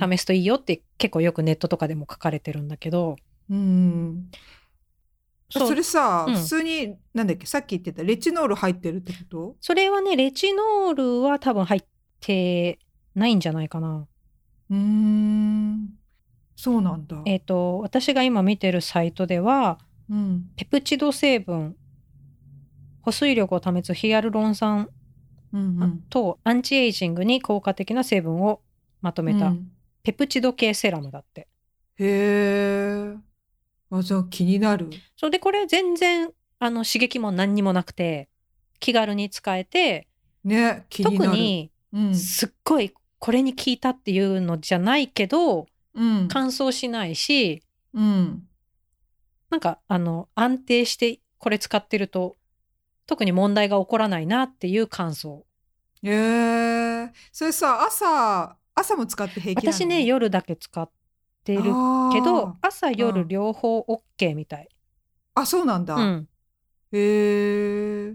[0.00, 3.16] 試すといいよって結構よくネットとかでも書かれてるんだけど、
[3.50, 4.30] うん。
[5.50, 9.56] そうそれさ、うん普通に、なんだっけ、さっき言ってたレチノール入ってるってこと？
[9.60, 11.84] それはねレチノールは多分入っ
[12.20, 12.78] て
[13.14, 14.06] ないんじゃないかな。
[14.70, 15.88] うーん。
[16.54, 17.22] そうなんだ。
[17.24, 20.50] えっ、と私が今見てるサイトではうん。
[20.56, 21.74] ペプチド成分
[23.02, 24.88] 保水力を保つヒアルロン酸
[25.52, 26.04] うんうん。
[26.10, 28.60] とアンチエイジングに効果的な成分を
[29.00, 29.70] まとめたうん
[30.02, 31.46] ペプチド系セラムだって。
[31.96, 33.16] へえ。
[33.90, 34.88] あ、じゃあ気になる。
[35.16, 38.28] そうでこれ全然あの刺激も何にもなくて
[38.78, 40.08] 気軽に使えて
[40.44, 41.30] ね、気になる。
[41.30, 48.44] 特にうん、すっごいこれに効いたっていうのじゃないけどうん、乾燥しないしうん、
[49.50, 52.36] なんかあの安定してこれ使ってると
[53.06, 55.44] 特に問題が起こらないなっていう感想
[56.04, 60.88] えー、それさ朝朝も使って平気私ね夜だけ使っ
[61.44, 63.28] てるけど朝う夜ん。
[63.28, 64.68] 両方 OK みたい、
[65.34, 66.28] あそうなんだ、うん、
[66.92, 68.14] へえ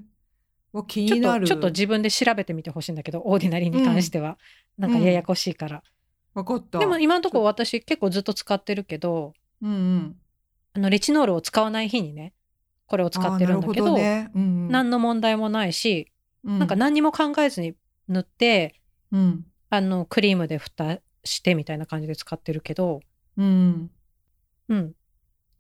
[0.74, 1.46] わ気になる。
[1.46, 4.38] っとちょっと自分で調べてみてほしいんだけどオーディナリーに関しては、
[4.78, 5.84] なんかややこしいから、
[6.34, 6.80] わかった。
[6.80, 10.16] でも今のところ私結構ずっと使ってるけどうんうん。
[10.74, 12.34] あのレチノールを使わない日にね
[12.88, 14.30] これを使ってるんだけどね。
[14.36, 16.12] うんうん、何の問題もないし、
[16.44, 16.60] うん。
[16.60, 17.76] なんか何にも考えずに
[18.10, 23.02] 塗ってうんあのクリームで蓋してみたいな感じで使ってるけど。
[23.38, 23.92] うん。
[24.70, 24.94] うん。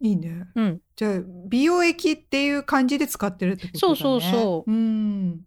[0.01, 0.47] いいね。
[0.55, 0.81] うん。
[0.95, 3.95] じゃあ美容液っていう感じで使ってるってことだね。
[3.97, 4.71] そうそうそう。
[4.71, 5.41] うん。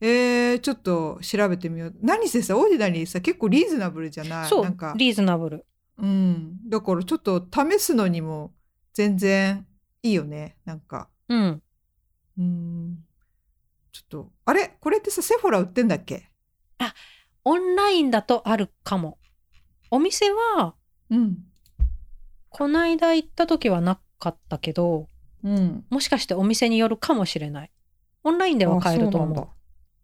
[0.00, 1.94] えー、ちょっと調べてみよう。
[2.00, 4.48] 何せさオーディナリーさ結構リーズナブルじゃない？
[4.48, 4.94] そうなんか。
[4.96, 5.66] リーズナブル。
[5.98, 6.68] うん。
[6.68, 8.52] だからちょっと試すのにも
[8.94, 9.66] 全然
[10.02, 10.56] いいよね。
[10.64, 11.08] なんか。
[11.28, 11.62] うん。
[12.38, 12.98] うん。
[13.92, 14.76] ちょっとあれ？
[14.80, 16.30] これってさセフォラ売ってんだっけ？
[17.44, 19.18] オンラインだとあるかも。
[19.90, 20.74] お店は
[21.10, 21.38] うん。
[22.48, 25.08] こないだ行った時はなかったけど
[25.42, 25.84] うん。
[25.90, 27.70] もしかしてお店によるかもしれない。
[28.24, 29.52] オンラインでは買えると思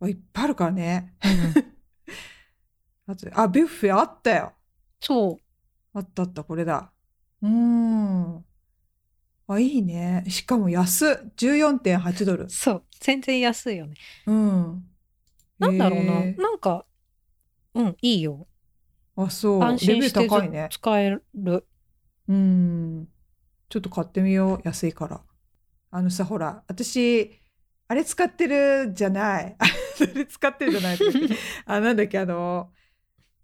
[0.01, 0.07] う。
[0.07, 1.15] ういっぱいあるからね。
[1.25, 3.17] うん。
[3.35, 4.53] あビュッフェあったよ。
[5.01, 5.99] そう。
[5.99, 6.91] あったあったこれだ。
[7.43, 8.45] うーん。
[9.49, 10.25] あいいね。
[10.29, 11.35] しかも安っ。
[11.37, 12.51] 14.8ドル。
[12.51, 12.85] そう。
[12.99, 13.95] 全然安いよね。
[14.27, 14.85] うん。
[15.59, 16.43] なんだろうな、へー。
[16.43, 16.85] なんか
[17.77, 18.47] うんいいよ。
[19.17, 19.63] あそう。
[19.63, 20.69] 安心して高いね。
[20.71, 21.25] ず使える。
[22.29, 23.09] うん。
[23.69, 25.21] ちょっと買ってみよう安いから。
[25.91, 27.31] あのさほら私
[27.89, 29.57] あれ使ってるじゃない。
[29.61, 29.65] あ
[30.15, 30.99] れ使ってるじゃない
[31.67, 32.71] あなんだっけあの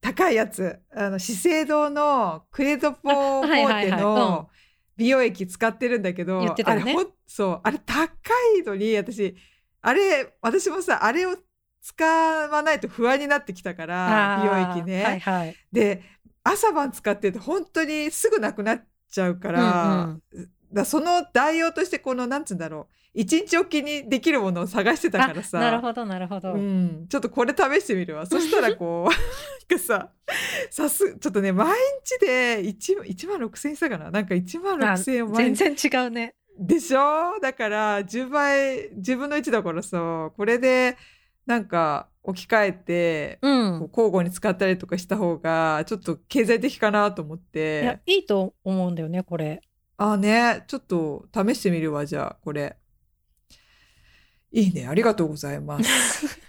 [0.00, 0.80] 高いやつ。
[0.94, 4.48] あの資生堂のクレドポーテの
[4.96, 8.04] 美容液使ってるんだけど、あれほんそうあれ高
[8.58, 9.34] いのに私
[9.80, 11.36] あれ私もさあれを
[11.82, 15.02] 使わないと不安になってきたから美容液ね。
[15.04, 15.56] はいはい。
[15.72, 16.02] で
[16.44, 20.16] 朝晩使ってると本当にすぐなくなっちゃうから,、
[20.72, 25.58] だその代用としてこのなんつうんだろう一日おきにできるものを探してたからさ。
[25.58, 28.26] あなるほどなるほど、うん、ちょっとこれ試してみるわ。
[28.26, 29.10] そしたらこう
[29.70, 30.10] なんかさ
[30.70, 34.10] さすちょっとね毎日で 1, 1万6,000円したかな？
[34.10, 36.34] なんか1万あ6,000円を毎全日然違うね。
[36.58, 37.38] でしょ？
[37.40, 40.96] だから10倍10分の1だからさこれで
[41.46, 49.60] なんか置き換えてうこうん交互に使ったりとかした方がちょっと経済的かなと思っいやていいと思うんだよねこれ。
[49.96, 50.64] あね。
[50.68, 52.76] ちょっと試してみるわじゃあこれ。
[54.52, 54.86] いいね。
[54.86, 56.40] ありがとうございます。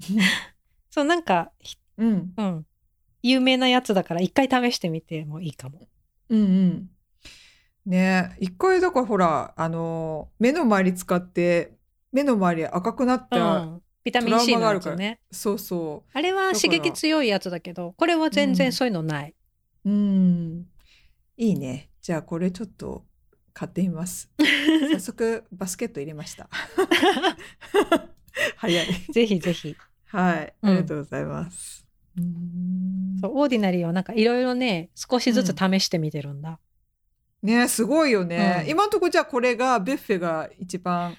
[0.90, 2.32] そうなんかひうん。
[2.36, 2.66] うん。
[3.22, 5.88] 有名なやつだから一回試してみてもいいかも。
[6.28, 6.90] うんうん。
[7.86, 8.36] ね。
[8.40, 11.76] 一回だからほらあの目の周り使って
[12.12, 14.92] 目の周り赤くなっうた、んビタミン C のトラウマがあるから。
[14.92, 15.20] やつね。
[15.32, 19.34] そうそあれは刺激強いやつだけどこれは全然そういうのない、
[19.84, 20.66] ううん。
[21.36, 21.90] いいね。
[22.02, 23.04] じゃあこれちょっと
[23.54, 24.30] 買ってみます。
[24.92, 26.48] 早速バスケット入れました。
[28.56, 28.86] 早い。
[29.10, 29.76] ぜひぜひ。
[30.06, 30.54] はい。
[30.62, 30.70] うん。
[30.70, 31.86] ありがとうございます、
[32.16, 33.18] うーん。
[33.20, 36.58] そうオーディナリーはなんかいろいろね少しずつ試してみてるんだ、
[37.42, 38.70] ねすごいよね、うん。
[38.70, 41.16] 今のところじゃあこれがビュッフェが一番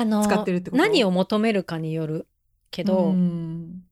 [0.00, 0.82] あの使ってるってこと？
[0.82, 2.26] 何を求めるかによる
[2.70, 3.82] けど、うん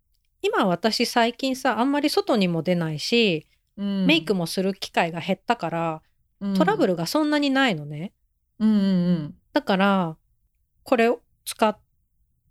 [0.41, 6.03] 今私最近さあんまり外にも出ないし、うんメイクもする機会が減ったから
[6.57, 8.13] トラブルがそんなにないのね、
[8.59, 8.71] うん。
[8.71, 10.17] うんだから
[10.85, 11.77] これを使っ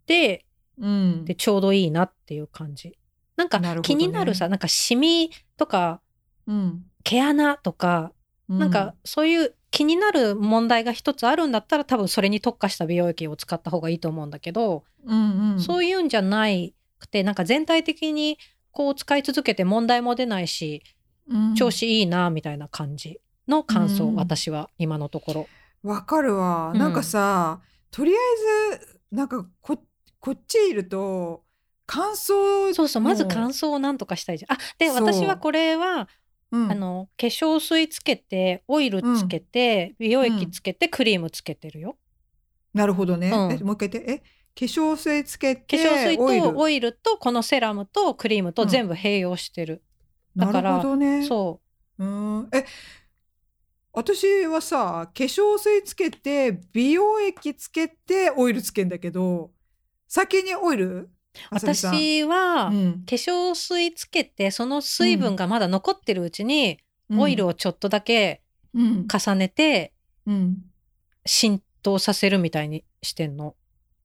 [0.05, 0.45] て
[0.77, 0.89] うん。
[0.89, 2.97] うんでちょうどいいなっていう感じ。
[3.37, 6.01] なんか気になるさ、なんかシミとか
[6.45, 6.83] うん。
[7.03, 8.11] 毛穴とか、
[8.49, 15.59] なんかそういう気になる問題が一つあるんだったら多分それに特化した美容液を使った方がいいと思うんだけど、うんうん。
[15.59, 18.39] そういうんじゃないくてなんか全体的に
[18.71, 20.81] こう使い続けて問題も出ないし
[21.29, 21.53] うん。
[21.53, 24.15] 調子いいなみたいな感じの感想、うん。
[24.15, 25.47] 私は今のところ。
[25.83, 26.79] わかるわ、うん。
[26.79, 27.59] なんかさ
[27.91, 28.17] とりあ
[28.73, 29.77] えずなんかこ
[30.19, 31.43] こっちいると
[31.85, 34.57] 乾燥そうそうまずの乾燥をなんとかしたいじゃん。
[34.57, 36.09] あで私はこれは、
[36.51, 36.71] うん。
[36.71, 41.97] あの化粧水つけてオイルつけて、美容液つけてクリームつけてるよ。
[42.73, 43.51] なるほどね、うん。
[43.53, 44.11] えもう一回言って。
[44.11, 44.25] え化
[44.65, 46.93] 粧水つけ化て粧水とオイル。
[46.93, 49.83] とこのセラムとクリームと全部併用してる。
[50.35, 51.25] だからなるほどね。
[51.25, 51.61] そ
[51.99, 52.03] う。
[52.03, 52.49] うん。
[52.51, 52.65] え
[53.93, 59.51] 私はさ化粧水つけて美容液つけてオイルつけんだけど
[60.07, 61.09] 先にオイル
[61.51, 63.03] 私は、うん。
[63.05, 66.79] 化粧水つけてその水分がまだ残ってるうちに、
[67.11, 68.41] オイルをちょっとだけ
[68.73, 69.07] うん。
[69.07, 69.93] 重ねて
[70.25, 70.63] うん。
[71.25, 73.55] 浸透させるみたいにしてんの。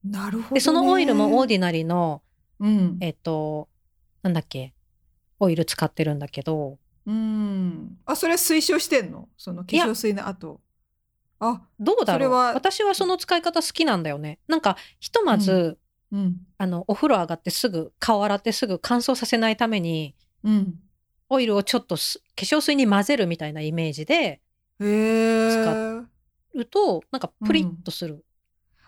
[0.04, 0.54] なるほど、ね。
[0.54, 2.22] でそのオイルもオーディナリーの
[2.60, 2.98] うん。
[3.00, 3.68] えっと
[4.22, 4.74] なんだっけ
[5.40, 6.78] オイル使ってるんだけど。
[7.04, 7.98] うん。
[8.06, 9.28] あ、それは推奨してんの？
[9.36, 10.60] その化粧水の後。
[11.40, 12.30] あ、どうだろう。
[12.30, 14.38] 私はその使い方好きなんだよね。
[14.46, 15.76] なんかひとまず、
[16.12, 16.36] うん。
[16.58, 20.74] あのお風呂上がってすぐ顔洗ってすぐ乾燥させないためにうん。
[21.28, 24.40] オイルをちょっとす化粧水に混ぜるみたいなイメージで。
[24.78, 26.06] 使
[26.54, 28.24] るとなんかプリッとする、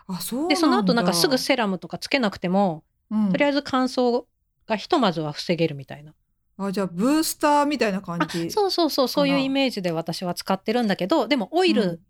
[0.07, 0.55] あ、そうなんだ。
[0.55, 4.25] でその後なんかすぐセラムとかつけなくても、うんとりあえず乾燥
[4.67, 6.13] がひとまずは防げるみたいな
[6.57, 8.51] あ、じゃあブースターみたいな感あじ。
[8.51, 12.01] そうそうそうそういうイメージで私は使ってるんだけどでもオイル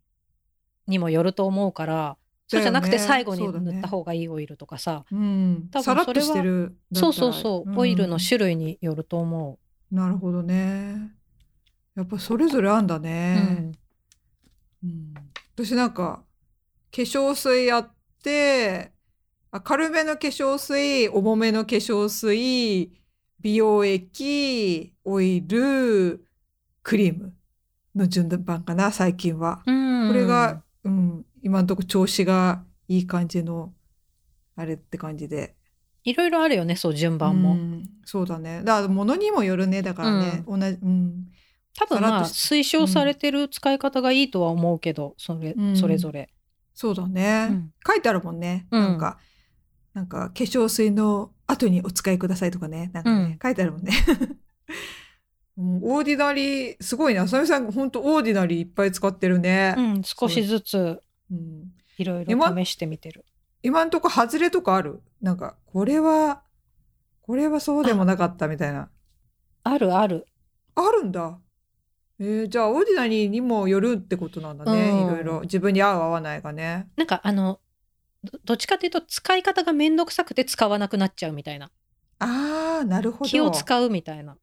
[0.88, 2.18] にもよると思うから、
[2.48, 5.68] そうじゃなくて最後に塗った方がいいオイルとかさ、うん。
[5.72, 6.70] 多分さらっとそれは。
[6.94, 9.60] そうそうそう、んオイルの種類によると思
[9.92, 11.12] なるほどね。
[11.96, 13.72] やっぱそれぞれあんだう、ね。
[14.84, 15.14] うん
[15.56, 16.24] 私なんか
[16.92, 17.92] 化粧水やっ
[18.22, 18.92] て
[19.52, 22.92] あ軽めの化粧水重めの化粧水
[23.40, 26.26] 美容液オイル
[26.84, 27.34] クリーム
[27.96, 29.64] の順番かな最近は。
[29.66, 33.72] うん、これが、うん、今のところ調子がいい感じの
[34.56, 35.56] あれって感じで。
[36.04, 38.62] いろいろあるよねそう順番も、うんそうだね。
[38.64, 40.44] だから物にもよるねだからね。
[40.48, 41.28] 同じ、うん、
[41.78, 46.30] 多分まあ推奨されてる使い方がいいとは思うけど、それうんそれぞれ、
[46.74, 47.48] そうだね。
[47.52, 48.68] うん書いてあるもんね。
[48.72, 49.20] うんなんか、
[49.94, 52.90] なんか化粧水の後にお使いくださいとかね。
[52.92, 53.92] なんかね、うん書いてあるもんね。
[55.58, 57.20] うん Ordinary、すごいね。
[57.20, 59.76] あさみさん、本当 Ordinary いっぱい使ってるね。
[59.78, 61.00] うん、少しずつ
[61.32, 63.26] うんいろい今ろ試してみてる
[63.64, 65.02] 今んとこ外れとかある？
[65.22, 66.44] なんか、これは、
[67.22, 68.90] これはそうでもなかったみたいな。
[69.64, 70.28] あるある
[70.76, 71.40] あるんだ。
[72.20, 74.92] えーじゃあ、オーディナリーにもよるってことなんだね。
[74.92, 75.42] うんいろいろ。
[75.42, 76.88] 自分に合う合わないがね。
[76.96, 77.60] なんかあの
[78.24, 81.72] どどっちかっていうと使い方がめんどくさくて使わなくなっちゃうみたいな
[82.20, 83.30] ああ、なるほど。
[83.30, 84.38] 気を使うみたいな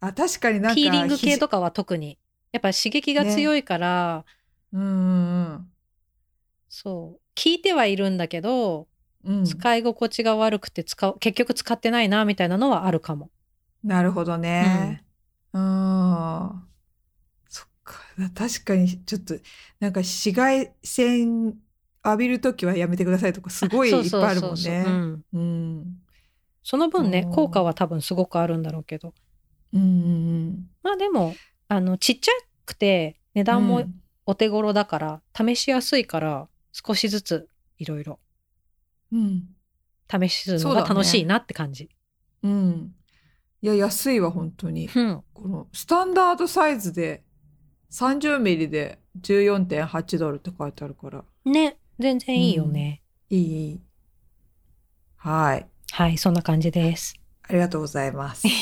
[0.00, 2.18] あ、確かになんか、ピーリング系ひとかは特に
[2.52, 4.24] やっぱ刺激が強いから、
[4.72, 4.86] じうんう
[5.54, 5.68] ん
[6.68, 8.88] そう効いてはいるんだけど、
[9.24, 9.38] うん。
[9.38, 9.44] うん。
[9.44, 13.30] 使い心地が悪くて使う結局使ってないなみたいなのはあるかも。
[13.82, 15.04] なるほどね。
[15.52, 16.62] うん。
[17.48, 18.00] そっか。
[18.34, 19.34] 確かに、ちょっと、
[19.80, 21.58] なんか紫外線
[22.04, 24.82] 浴びるときはやめてくださいとか、すごいいっぱいあるもんね。
[24.82, 26.02] んうん。
[26.62, 29.14] その分ねうん効果は多分すごくあるんだろうけど
[29.72, 29.84] うんう
[30.50, 31.34] んまあでも
[31.68, 32.32] あのちっちゃ
[32.66, 33.44] くて値うん。
[33.44, 36.48] 段もうんお手頃だから、試しやすいから
[36.86, 37.48] 少しずつ
[37.78, 38.18] いろいろ
[39.12, 39.48] うん。
[40.10, 41.88] 試すのが楽しいなって感じ。
[42.42, 42.94] うん。
[43.60, 44.88] いや、安いわ、本当に。
[44.94, 47.24] うんこのスタンダードサイズで
[47.90, 51.24] 30ミリで14.8ドルって書いてあるから。
[51.44, 53.02] ね全然いいよね。
[53.30, 53.80] いい、いい。
[55.16, 55.66] はい。
[55.90, 57.14] はいそんな感じです。
[57.42, 58.46] ありがとうございます。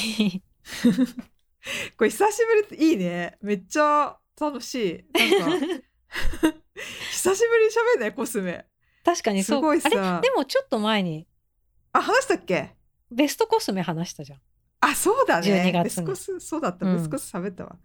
[1.96, 2.38] これ久し
[2.70, 3.36] ぶりいいね。
[3.42, 5.40] めっちゃ楽しい。
[5.40, 5.66] なんか
[7.10, 8.66] 久しぶりに喋んないコスメ。
[9.04, 10.28] 確かにそうすごいさあれ？
[10.28, 11.26] でもちょっと前に
[11.92, 12.74] あ、話したっけ？
[13.10, 14.40] ベストコスメ話したじゃん。
[14.80, 15.46] あ、そうだね。
[15.70, 16.86] 12月にベスコス、そうだった。
[16.86, 17.76] うんベスコス喋ったわ。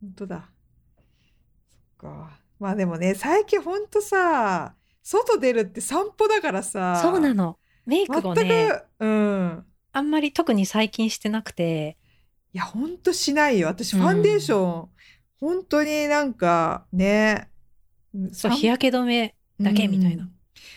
[0.00, 0.50] 本当だ。
[2.00, 2.40] そっか。
[2.58, 6.98] まあでもね、最近ほんとさ、外出るって散歩だからさ。
[7.02, 7.58] そうなの。
[7.86, 9.66] メイク全をねく、うん。
[9.92, 11.96] あんまり特に最近してなくて
[12.52, 13.68] いや、ほんとしないよ。
[13.68, 14.88] 私、うんファンデーション、
[15.38, 17.55] 本当になんかね、散
[18.32, 20.36] そう日焼け止めだけみたいなうん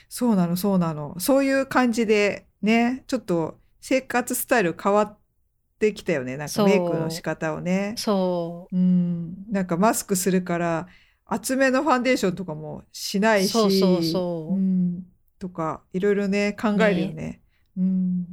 [0.09, 1.19] そうなの、そうなの。
[1.19, 5.17] そういう感じでね、ちょっと生活スタイル変わっ
[5.77, 6.35] てきたよね。
[6.35, 7.93] なんかメイクの仕方をね。
[7.97, 9.45] そううん。
[9.51, 10.87] なんかマスクするから、
[11.25, 13.51] 厚めのファンデーションとかもしないし。
[13.51, 15.05] そうそうそううん。
[15.37, 17.41] とか、いろいろね、考えるよね。
[17.77, 18.25] うん。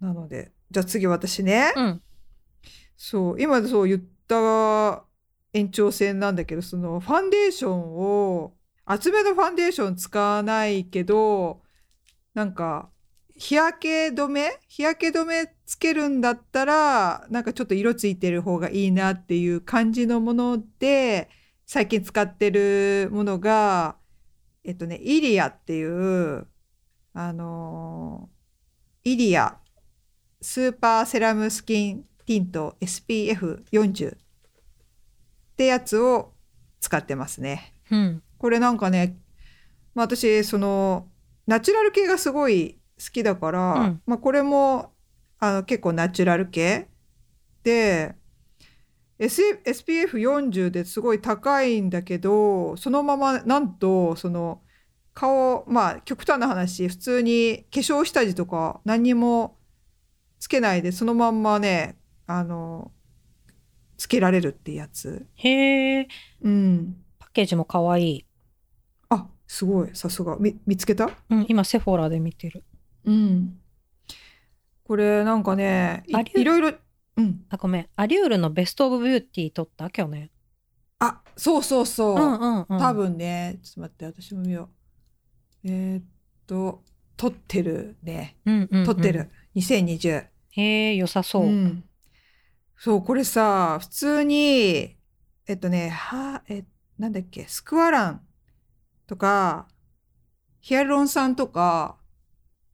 [0.00, 1.72] なので、じゃあ次私ね。
[1.76, 2.02] うん
[2.96, 5.04] そう、今そう言った
[5.52, 11.62] 延長線なんだけど、そのファンデーションを、厚めのファンデーション使わないけど、
[12.34, 12.90] なんか、
[13.36, 14.60] 日焼け止め？
[14.68, 21.28] 日焼け止めつけるんだったら、なんかちょっと色ついてる方がいいなっていう感じのもので、
[21.66, 23.96] 最近使ってるものが、
[24.64, 26.46] えっとね、イリアっていう、
[27.14, 28.32] あのー
[29.04, 29.58] イリア
[30.40, 34.16] スーパーセラムスキンティント SPF40
[35.52, 36.32] ってやつを
[36.80, 37.74] 使ってますね。
[37.90, 38.22] うん。
[38.38, 39.16] これなんかね、
[39.94, 41.08] まあ、私その
[41.46, 44.02] ナチュラル系がすごい好きだから、うん。
[44.06, 44.92] まあ、これも
[45.38, 46.88] あの結構ナチュラル系。
[47.62, 48.16] で
[49.18, 54.62] S- SPF40 ですごい高いんだけどそのままなんとその
[55.14, 59.56] 顔まあ極端な話普通に化粧下地とか何にも
[60.40, 61.96] つけないでそのまんまね
[62.26, 62.90] あの
[64.02, 65.28] つけられるってやつ。
[65.36, 66.08] へえ、
[66.42, 66.96] うん。
[67.20, 68.26] パッケージも可愛い。
[69.10, 69.90] あすごい。
[69.94, 70.36] さすが。
[70.40, 71.08] み見つけた？
[71.30, 72.64] うん、今セフォラで見てる。
[73.04, 73.60] うん。
[74.82, 76.72] これなんかねいいろいろ
[77.16, 77.44] うん。
[77.48, 77.88] あ、ごめん。
[77.94, 79.88] アリュールのベストオブビューティー撮った？
[79.88, 80.30] 去年。
[80.98, 82.78] あそうそうそう、うんうんうん。
[82.80, 83.60] 多分ね。
[83.62, 84.68] ちょっと待って私も見よ
[85.64, 85.68] う。
[85.70, 86.04] えーっ
[86.48, 86.82] と
[87.16, 88.36] 撮ってるね。
[88.46, 91.46] うんうんうん、撮ってる、2020へえ、良さそう。
[91.46, 91.84] ん
[92.84, 94.96] そうこれさ普通に
[95.46, 96.64] えっとねはえ
[96.98, 98.22] なんだっけスクワラン
[99.06, 99.68] とか
[100.58, 101.96] ヒアルロン酸とか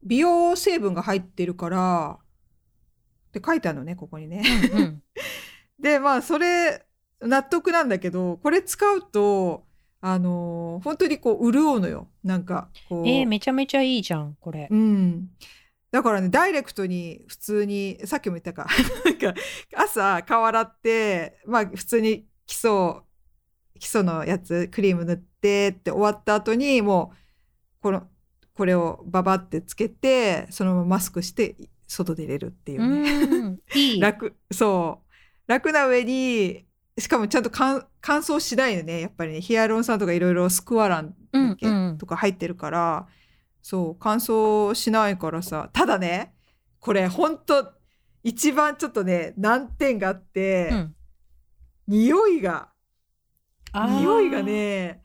[0.01, 2.17] 美容成分が入ってるから
[3.27, 4.41] って書いてあるのねここにね。
[4.73, 5.03] うんうん
[5.79, 6.87] でまあそれ
[7.21, 9.67] 納得なんだけどこれ使うと
[10.01, 13.07] あのー本当にこう潤うのよなんかこう。
[13.07, 14.67] えー、めちゃめちゃいいじゃん、これ。
[14.71, 15.29] うん。
[15.91, 18.67] だからね、ダイレクトに普通に、さっきも言ったか、
[19.05, 19.33] なんか
[19.75, 23.01] 朝顔洗って、まあ普通に基礎、
[23.79, 27.17] 基礎のやつ、クリーム塗ってって終わった後に、もう、
[27.81, 28.07] この、
[28.53, 31.55] これをババってつけて、そのままマスクして、
[31.87, 33.57] 外出れるっていううね。
[33.99, 35.09] 楽、そう。
[35.47, 36.67] 楽な上に、
[36.99, 39.01] しかもちゃんと乾乾燥しないよね。
[39.01, 43.07] やっぱりね、ヒアルロン酸とかいろいろスクワランとか入ってるから、
[43.61, 45.69] そう、乾燥しないからさ。
[45.73, 46.33] ただね、
[46.79, 47.73] これほんと、
[48.23, 50.95] 一番ちょっとね、難点があって、うん、
[51.87, 52.69] 匂いが、
[53.73, 54.43] 匂いが。
[54.43, 55.01] ね、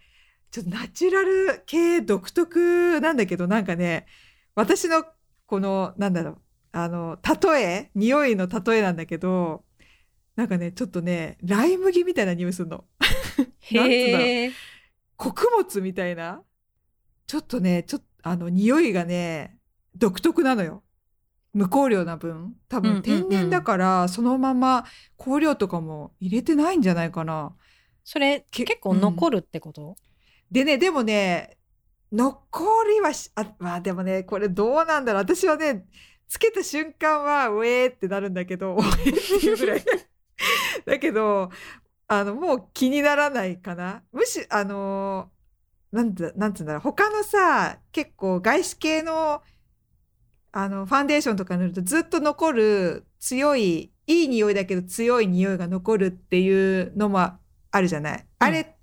[0.51, 4.07] ちょっとナチュラル系独特なんだけど、なんかね、
[4.55, 5.05] 私の
[5.47, 6.39] この、なんだろう、
[6.73, 9.65] あの、例え、匂いの例えなんだけど、
[10.37, 12.85] なんかね、ちょっとね、ライ麦みたいな匂いするの。
[13.61, 14.53] へえ。
[15.17, 16.43] 穀物みたいな。
[17.27, 19.59] ちょっとね、ちょっと、あの、匂いがね、
[19.95, 20.83] 独特なのよ。
[21.53, 22.55] 無香料な分。
[22.69, 24.85] 多うんうんうん分天然だから、そのまま
[25.19, 27.55] 香料とかも入れてないんじゃないかな。
[28.03, 29.97] それ、け結構残るってこと、
[30.51, 31.59] でね、でもね、
[32.11, 35.23] 残りはし、あ、まあでもね、これどうなんだろう。
[35.23, 35.85] 私はね、
[36.27, 39.85] つけた瞬間は、ウェーってなるんだけど、 ウェーっていうぐらい。
[40.87, 41.51] だけど、
[42.09, 44.03] あの、もう気にならないかな。
[44.13, 45.31] むし、あの、
[45.95, 46.81] なんて、なんつうんだろう。
[46.83, 49.43] 他のさ、結構外資系の、
[50.51, 57.41] あの、ファンデーションとか塗るとずっと残る強い、いい匂いだけど強い匂いが残るっていうのもあ
[57.81, 58.27] るじゃない。
[58.41, 58.77] あれ、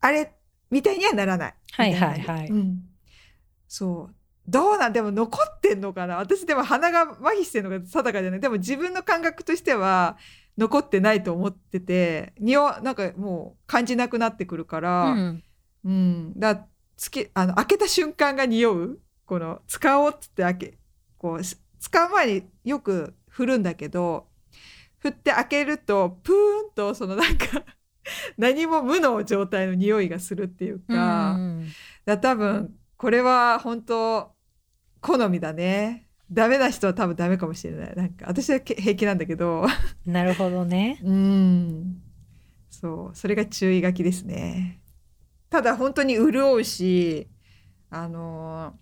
[0.00, 0.34] あれ、
[0.70, 1.54] みたいにはならない。
[1.72, 2.80] はいはいはいうん。
[3.68, 4.14] そう。
[4.48, 4.92] どうなん？
[4.92, 6.16] でも残ってんのかな？
[6.16, 8.40] 私でも鼻が麻痺してるのが定かじゃない。
[8.40, 10.16] でも自分の感覚としては
[10.56, 15.44] 残ってないと思ってて、匂わ、なんかもう感じなくなってくるから、うん。
[15.88, 16.38] うん。
[16.38, 16.66] だ
[16.96, 20.78] つけ、あの、開けた瞬間が匂うこの、使おうっつって開け、
[21.16, 24.26] こう、し使う前によく振るんだけど、
[24.98, 26.34] 振って開けると、プー
[26.70, 27.64] ンと、そのなんか、
[28.36, 31.68] 何も無の状態の匂いがするっていうか、うん
[32.04, 34.32] だ多分、これは本当、
[35.00, 36.08] 好みだね。
[36.30, 37.94] ダメな人は多分ダメかもしれない。
[37.94, 39.66] なんか、私はけ平気なんだけど、
[40.04, 41.00] なるほどね。
[41.02, 42.02] うん。
[42.70, 44.80] そう、それが注意書きですね。
[45.50, 47.28] ただ本当に潤うし、
[47.90, 48.74] あの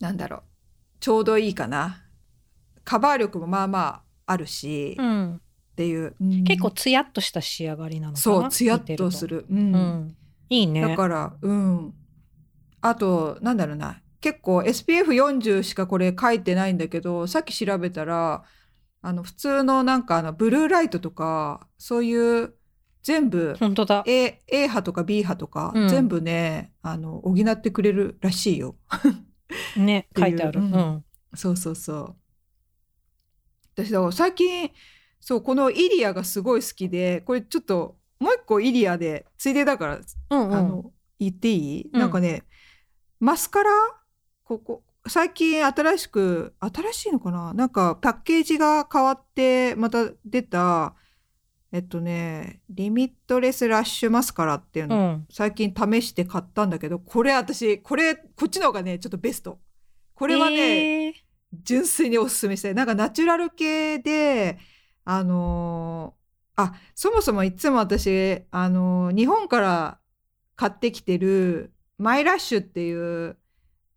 [0.00, 0.42] ーなんだろう、
[1.00, 2.04] ちょうどいいかな。
[2.84, 5.40] カバー力もまあまああるし、っうん。
[5.76, 6.14] ていう。
[6.20, 8.20] うん結構ツヤっとした仕上がりなのかな？
[8.20, 9.46] そう、ツヤっとする。
[9.48, 9.54] う。
[9.54, 10.16] うんん。
[10.48, 10.80] いいね。
[10.88, 11.94] だから、うん。
[12.80, 14.00] あと、なんだろうな。
[14.20, 18.44] 結構 SPF40 しかこれ書いてないんだけど、さっき調べたら、
[19.02, 22.54] あの、普通のなんかあの、ブルーライトとか、そういう
[23.02, 24.04] 全部、本当だ。
[24.06, 28.76] A, A 波とか B 波とか、うん全部ね、あの、補ってくれるらしいよ。
[29.76, 30.60] ね、 書いてある。
[30.60, 31.04] ううんん。
[31.34, 32.16] そうそうそう。
[33.74, 34.70] 私、だから最近、
[35.20, 40.00] そう、このイリアがすごい好きで、これちょっと、もう一個イリアで、ついでだから、
[40.30, 40.54] うんうん。
[40.54, 42.44] あの、言っていい、うんなんかね、
[43.18, 43.70] マスカラ？
[44.44, 47.54] ここ、最近新しく、新しいのかな？
[47.54, 50.94] なんかパッケージが変わって、また出た、
[51.72, 55.26] えっとね、リミットレスラッシュマスカラっていうの、うん。
[55.30, 59.58] 最近試して買ったんだけど、これ私、これ、こっちの方がね、ちょっとベスト。
[60.14, 61.12] これはね、えー
[61.64, 62.74] 純粋におすすめしたい。
[62.74, 64.58] なんかナチュラル系で、
[65.04, 69.98] あのーあ、そもそもいつも私、あのー日本から
[70.56, 73.36] 買ってきてるマイラッシュっていう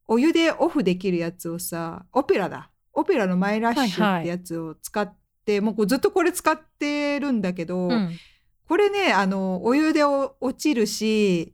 [0.06, 2.72] お湯でオフできるやつをさ、オペラだ。
[2.92, 5.25] オペラのマイラッシュってやつを使って、
[5.62, 8.12] もうこうずっとこれ使ってるんだけど、うん。
[8.68, 11.54] これね、あの、お湯でお落ちるし、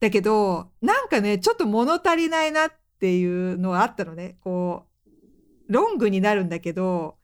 [0.00, 4.38] だけど、なんかね、ちょっと物足りないなっていうのがあったのね。
[4.42, 7.16] こう、ロングになるんだけど、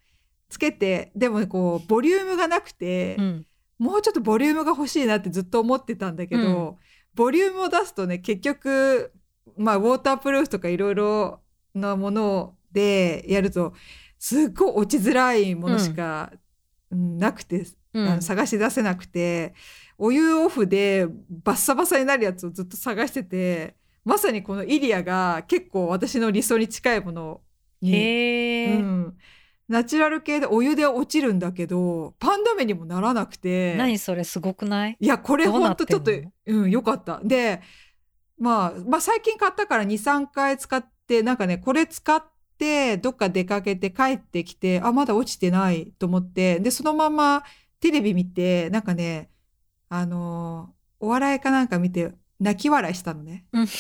[0.49, 3.47] つけて、でもこう、ボリュームがなくて、うん。
[3.79, 6.77] もうちょっとボリュームが欲しいなってずっと思ってたんだけど、うん
[7.15, 9.13] ボリュームを出すとね、結局、
[9.57, 11.41] まあ、ウォータープルーフとかいろいろ
[11.75, 13.73] なものでやると、
[14.25, 16.33] すっごい落ちづらいものしか、
[16.91, 17.19] うん。
[17.19, 18.09] なくて、うん。
[18.09, 19.53] あの探し出せなくて、
[19.99, 27.43] お湯オフでバッサバサになるやつをずっと探してて、まさにこのイリアが結構私の理想に近いもの
[27.83, 29.17] にへえ、うん、
[29.69, 34.97] ナチュラル系でお湯で落ちるんだけどパンダ目にもならなくて何それすごくない？
[34.99, 36.11] いやこれほんとちょっと
[36.47, 37.21] うんよかった。
[37.23, 37.61] で、
[38.39, 42.34] まあ、まあ最近買ったから23回使ってなんかねこれ使って
[43.03, 47.45] どっか出かけて帰ってきてあまだ落ちてないと思ってでそのまま
[47.81, 49.31] テレビ見てなんかね
[49.89, 53.45] あのーお笑いかなんか見て泣き笑いしたのね。
[53.53, 53.73] うんこ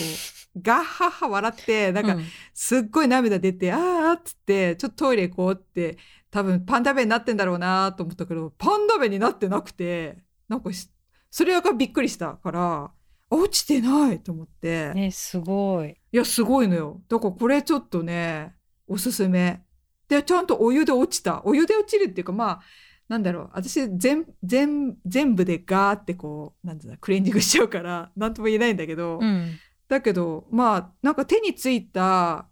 [0.56, 5.98] うガッハッハ笑ってなんかうんすっごい涙出て、あーっつって、ちょっとトイレ行こうって、
[6.30, 10.18] 多分パンダ目になってんだろうなと思ったけど、パンダ目になってなくて、
[10.48, 10.88] なんかし
[11.30, 12.92] それがびっくりしたから、あ
[13.30, 14.92] 落ちてないと思って。
[14.94, 17.02] ねすごいいや、すごいのよ。
[17.08, 18.54] だからこれちょっとね、
[18.86, 19.62] おすすめ。
[20.08, 21.42] で、ちゃんとお湯で落ちた。
[21.44, 22.60] お湯で落ちるっていうか、まあ、
[23.08, 23.50] なんだろう。
[23.52, 29.58] 私、全、全、全部でガーってこう、なんだ、クレンジングしちゃうから、なんとも言えないんだけど、うん
[29.88, 32.48] だけどまあなんか手についた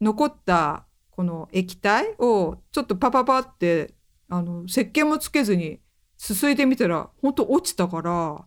[0.00, 3.94] 残ったこの液体をちょっとパパパって
[4.28, 5.80] あの石鹸もつけずに
[6.16, 8.44] すすいでみたら本当落ちたから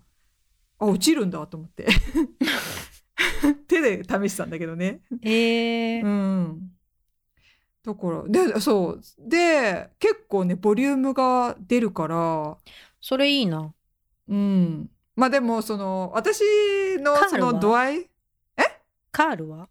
[0.80, 1.88] あ落ちるんだと思って
[3.68, 5.02] 手で試したんだけどね。
[5.24, 6.72] えーうん
[7.88, 9.02] だからでそう。
[9.18, 12.58] で結構ねボリュームが出るから。
[13.02, 13.74] それいいな。
[14.28, 14.90] うん。
[15.16, 16.42] まあでもその私
[17.00, 18.10] のその度合い？
[19.10, 19.68] カールは？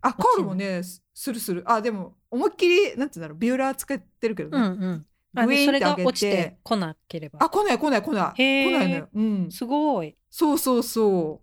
[0.00, 1.62] あ、カールもね、すするする。
[1.66, 4.86] あ、でも、思いっきり、なんていうんだろう、ビューラーつけてるけどうんね。
[4.86, 5.06] うん。
[5.34, 7.38] あグイでそれが落ちてこなければ。
[7.42, 8.38] あ、来ない来ない来ない。
[8.38, 9.08] 来ないのよ。
[9.14, 9.50] うん。
[9.50, 10.16] すごい。
[10.30, 11.42] そうそうそ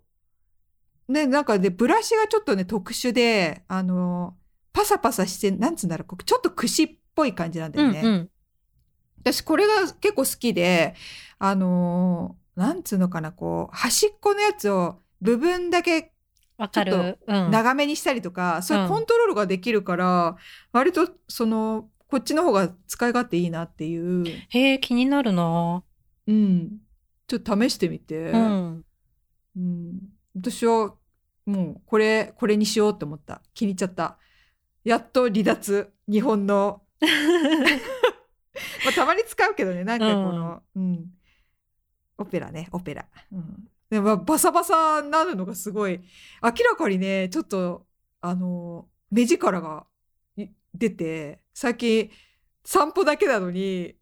[1.08, 1.12] う。
[1.12, 4.36] ね、なんかで、ブラシがちょっとね、特殊で、あの、
[4.72, 8.00] パサパサして、なんつうんだろう、ちょっと櫛っぽい感じなんだよね。
[8.02, 8.30] うんうん。
[9.20, 10.94] 私、これが結構好きで、
[11.38, 16.12] あのーなんつうのかな、こう、端っこのやつを部分だけ
[16.58, 17.50] わかちょっるうん。
[17.50, 18.90] 長めにしたりとか、そういううん。
[18.90, 20.36] コントロールができるから、
[20.72, 25.82] 割とそのこっちの方が使い勝手いいなっていう、へえ気になるな。
[26.26, 26.78] うん、
[27.26, 28.84] ちょっと試してみて、うん。
[29.56, 29.98] うん。
[30.36, 30.94] 私は
[31.46, 33.40] もうこれこれにしようって思った。
[33.54, 34.18] 気に入っちゃった
[34.84, 36.82] やっと離脱日本の。
[38.84, 41.10] まあたまに使うけどねなんかこの、うん。
[42.18, 46.00] オペラねオペラ、うん、でもバサバサになるのがすごい。
[46.42, 47.86] 明らかにねちょっと
[48.20, 49.86] あの目力が
[50.36, 52.10] い出て最近
[52.64, 53.96] 散歩だけなのに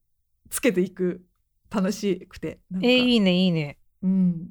[0.51, 1.27] つけていく。
[1.71, 3.79] 楽しくてえいいねいいね。
[4.03, 4.49] うん。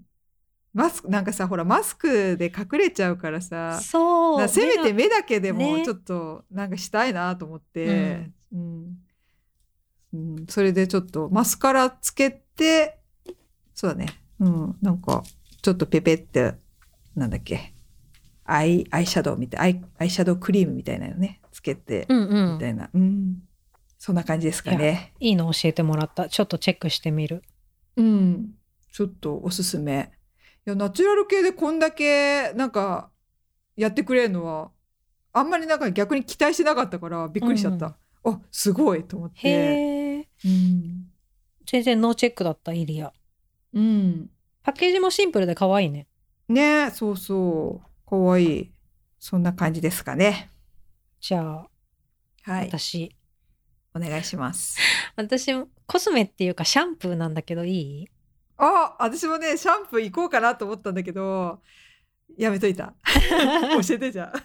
[0.74, 8.98] マスク、なんかさ、ほら、マスクで隠れちゃうからさ、そうなせめて目目だけでもねちょっとなんかしたいなと思って、うん。
[10.14, 13.00] うんそれでちょっとマスカラつけて、
[13.74, 14.08] そうだね。
[14.40, 14.78] うん。
[14.82, 15.24] なんか、
[15.62, 16.54] ちょっとペペって、
[17.16, 17.74] なんだっけ。
[18.46, 22.90] アイ、アイシャドウみたい、アイ、アイシャドウクリームみたいなのね、つけて、うんうんみたいな。
[22.94, 23.44] うん。
[24.00, 25.14] そんな感じですかね。
[25.20, 27.44] いいの教えてもらったちょっとチェックしてみる
[27.98, 28.52] うん。
[28.92, 30.12] ちょっとおすすめ。
[30.70, 33.10] いや、ナチュラル系でこんだけ、なんか、
[33.76, 34.72] やってくれるのは、
[35.34, 37.98] あんまりなんか逆に期待してなかったから、びっくりしちゃった。
[38.24, 39.50] あ、すごいと思って。
[39.50, 41.12] へえうん。
[41.66, 43.12] 全然ノーチェックだったイリア
[43.74, 44.30] うん。
[44.62, 46.08] パッケージもシンプルで可愛いね
[46.48, 48.10] ねそうそう。
[48.10, 48.72] かわいい。
[49.18, 50.52] そんな感じですかね。
[51.20, 51.70] じゃあ
[52.44, 52.68] はい。
[52.68, 53.16] 私
[53.96, 54.78] お願いします。
[55.16, 55.52] 私
[55.88, 58.08] コスメっていうかシャンプーなんだけどいい？
[58.60, 61.62] あ、私もね、シャンプー行こうかなと思ったんだけど、
[62.38, 62.94] やめといた。
[63.88, 64.44] 教えてじゃあ。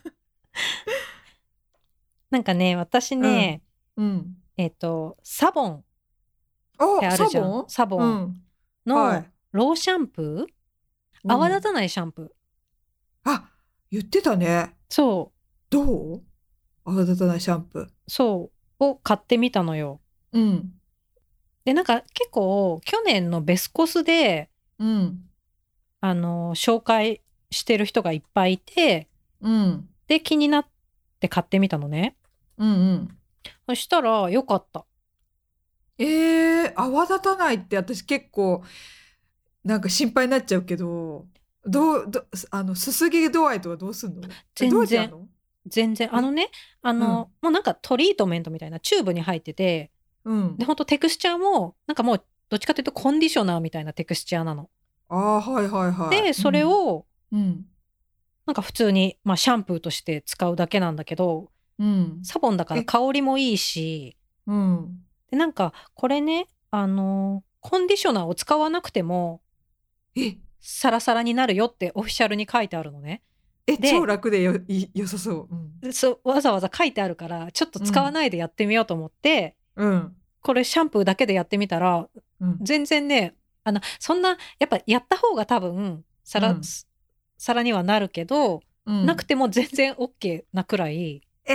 [2.30, 3.62] なんかね私ね、
[3.96, 4.36] うん。
[4.56, 5.84] えっ、とサボンっ
[6.78, 7.64] あ、てあるじゃサボン？
[7.64, 8.42] んサボンうん。
[8.86, 13.50] のはいローシャンプー、泡立たないシャンプーあ、
[13.90, 14.76] 言ってたね。
[14.88, 15.40] そう
[15.70, 15.82] ど
[16.16, 16.22] う？
[16.84, 17.88] 泡立たないシャンプー。
[18.08, 18.50] そ
[18.80, 20.00] うを買ってみたのよ
[20.32, 20.72] うん。
[21.64, 25.20] でなんか結構去年のベスコスでうん。
[26.00, 29.08] あの紹介してる人がいっぱいいて
[29.40, 29.88] うん。
[30.06, 30.66] で気になっ
[31.20, 32.16] て買ってみたのね。
[32.58, 33.18] うんうん。
[33.68, 34.84] そしたらよかった。
[35.96, 38.62] えー、泡立たないって私結構
[39.64, 41.26] なんか心配になっちゃうけど、
[41.64, 44.28] どうどあのすすぎ度合いとかどうすんの？
[44.54, 45.28] 全然。
[45.66, 46.14] 全然。
[46.14, 46.50] あのね
[46.82, 49.90] あの、もうなんかトリートメントみたいなチューブに入ってて
[50.24, 50.56] うん。
[50.56, 54.70] でほんとテクスチャーもなんかもうどっちかというとコンディショナーみたいなテクスチャーなの。
[55.08, 56.22] ああはいはいはい。
[56.22, 57.66] でそれ、をうん。
[58.46, 62.20] なんか普通に、まあ、シャンプーとして使うだけなんだけどうん。
[62.22, 62.84] サボンだからえ。
[62.84, 64.16] 香りもいいし
[64.46, 65.00] うん。
[65.30, 69.40] でなんかこれねあのコンディショナーを使わなくても
[70.16, 70.36] え。
[70.60, 73.22] サラサラになるよってオフィシャルに書いてあるのね。
[73.66, 73.90] えで。
[73.90, 75.48] 超楽でよい良さそう。
[75.50, 75.80] うん。
[75.80, 80.16] でそうわざわざ書いてあるからちょっと使わないでやってみようと思って、うん。
[80.40, 82.08] これシャンプーだけでやってみたら
[82.40, 82.58] うん。
[82.60, 87.64] 全然ねあのそんなやっぱやった方が多分サラ、うん。
[87.64, 89.06] にはなるけど、うん。
[89.06, 91.22] なくても全然 OK なくらい。
[91.46, 91.52] え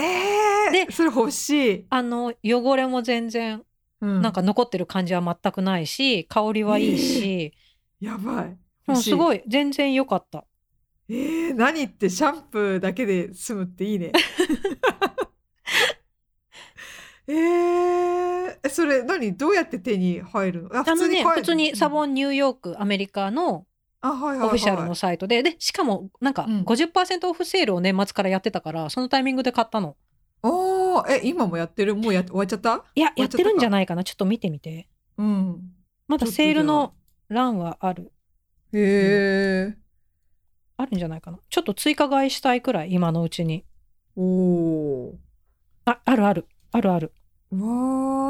[0.68, 3.62] ー、でそれ欲しい、あの汚れも全然
[4.00, 4.22] うん。
[4.22, 7.52] なんか残ってる感じは全くないし香りはいいし、
[8.00, 8.58] やばい。
[8.86, 9.42] もうすごい。
[9.46, 10.44] 全然良かった。
[11.08, 14.12] えー、何ってシャンプーだけで済むっていいね。
[17.32, 19.36] えー、えそれ何？
[19.36, 20.76] どうやって手に入るの？
[20.76, 23.66] ああのね普通にサボン、ンニューヨークアメリカの
[24.02, 26.62] オフィシャルのサイトで、でしかもなんかうん。
[26.62, 29.96] 50%オフセールを年末からやってたからそのタイミングで買ったの。
[30.42, 31.94] おーえ今もやってる？
[31.94, 32.84] もうや 終わっちゃった？
[32.94, 34.02] いややってるんじゃないかな。
[34.02, 34.88] ちょっと見てみて。
[35.18, 35.60] うん。
[36.08, 36.94] まだセールの
[37.28, 38.12] 欄はある。
[38.72, 39.76] へえ
[40.76, 41.38] あるんじゃないかな。
[41.48, 43.64] ちょっと追加買いしたいくらい今のうちに。
[44.16, 45.18] おお
[45.84, 46.46] ああるある。
[46.72, 47.12] あるある
[47.52, 47.58] わ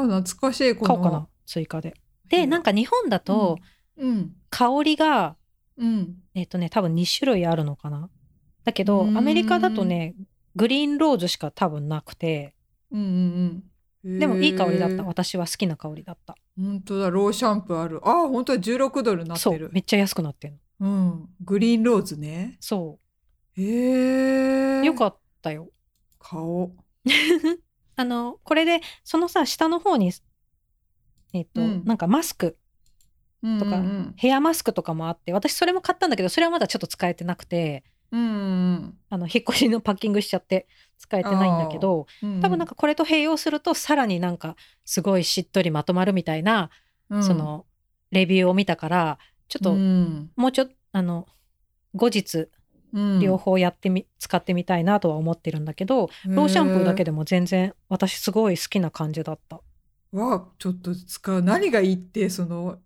[0.05, 0.95] ー懐かしいこの。
[0.95, 1.93] 買おうかな追加で。
[2.29, 3.57] でなんか日本だと
[3.97, 4.33] うん。
[4.49, 5.35] 香りが
[5.77, 6.15] うん。
[6.33, 8.09] えっとね多分2種類あるのかな。
[8.63, 9.17] だけどうーん。
[9.17, 10.15] アメリカだとね
[10.55, 12.55] グリーンローズしか多分なくて。
[12.91, 13.63] うんうん
[14.03, 14.19] うん。
[14.19, 15.03] でもいい香りだった。
[15.03, 16.35] 私は好きな香りだった。
[16.57, 17.99] 本当だローシャンプーある。
[18.03, 19.67] あ本当だ16ドルになっそてる。
[19.67, 20.57] うめっちゃ安くなってんの。
[20.79, 21.29] うん。
[21.41, 22.57] グリーンローズね。
[22.59, 22.99] そ
[23.53, 25.69] へえうよかったよ。
[26.19, 26.71] 顔
[28.01, 30.11] あのこれでそのさ下の方に
[31.33, 31.85] えっと、うん。
[31.85, 32.57] なんかマスク
[33.59, 38.25] とかうんヘアマスクとかもあって私それも買ったんだけどそれはまだちょっと使えてなくてうんう
[38.73, 40.67] んあの引っ越しのパッキングしちゃって
[40.99, 46.69] 使えてないんだけどうん多分なんかこれと併用するとさらになんかすごいしっとりまとまるみたいな、
[47.09, 47.23] うん。
[47.23, 47.65] その
[48.11, 50.31] レビューを見たからちょっとうん。
[50.35, 51.27] もうちょっとあの
[51.95, 52.49] 後日うん
[53.21, 59.59] 両方やってみ、使ってみたいなとは思ってるんだけどローシャンプーだけででも全然私すごい好きな感じだった。
[60.13, 62.79] はちょっと使う何がいいってその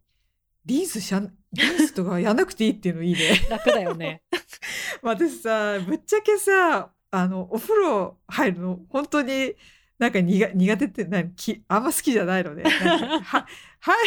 [0.65, 4.23] リンスしゃん リンスとかやんなくていいっていうのいいね楽だよね。
[5.01, 9.53] 私さぶっちゃけさあのお風呂入るの本当に
[9.99, 12.63] なんか苦苦手って何きあんま好きじゃないのね。
[12.63, 13.45] は
[13.79, 13.97] はい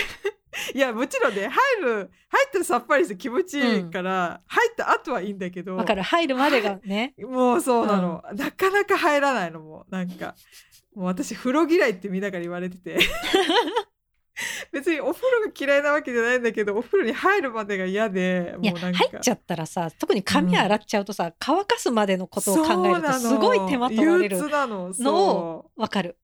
[0.75, 6.03] いやもちろんね入る入ったらさっぱりして気持ちいいから、入った後はいいんだけどわかる。
[6.03, 7.15] 入るまでがね。
[7.19, 10.35] もうそうなの、なかなか入らないのもうなんか
[10.95, 12.99] もう私風呂嫌いってみんなから言われてて。
[14.71, 18.99] 別にお風呂が嫌いなわけじゃないんだけどお風呂に入るまでが嫌でもうなんか。
[18.99, 26.17] 入っちゃったらさ特に髪洗っちゃうとさ、乾かすまでのことを考えるとすごい手間取られるののそわかる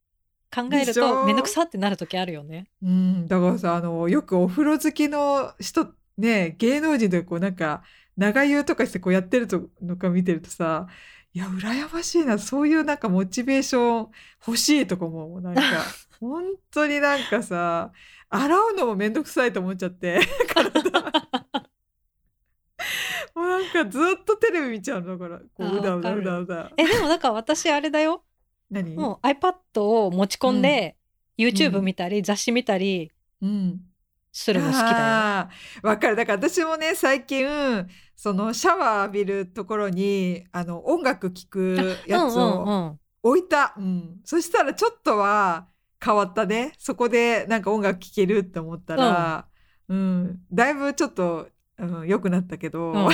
[0.55, 2.69] 考えるとめんどくさってなる時あるよね。
[2.83, 7.83] う、うん、だからさあのよくお風呂好きの人ね芸能人でこうなんか
[8.17, 10.87] 長湯とかしてこうやってるとのか見てるとさ
[11.33, 14.09] いや羨ましいなそういうなんかモチベーション
[14.47, 15.63] 欲しいとかもなんか。
[16.21, 17.93] 本当になんかさ
[18.31, 20.21] 洗うのもめんどくさいと思っちゃって
[20.55, 20.91] 体。
[23.35, 25.41] もうなんかずっとテレビ見ちゃうのだから。
[25.41, 26.73] こあううだうだうだうだ。
[26.77, 28.25] えでもなんか私あれだよ
[28.71, 28.95] 何？
[28.97, 30.97] もう iPad を持ち込んで、
[31.39, 33.11] YouTube 見たり、雑誌見たり
[33.43, 33.81] うん。
[34.37, 35.49] するの好きだ
[35.83, 35.89] よ。
[35.89, 36.17] わかる。
[36.17, 37.47] だから私もね最近
[38.17, 43.01] そのシャワー浴びるところにあの音楽聴くやつ うんうんをうん。
[43.23, 44.21] 置いた、うん。
[44.25, 45.69] そしたらちょっとは
[46.05, 46.73] 変わったね。
[46.79, 49.47] そこでなんか音楽聴けるって思ったら、
[49.89, 50.41] うん。
[50.53, 51.49] だいぶちょっと、
[51.79, 53.09] うん、良くなったけど、うん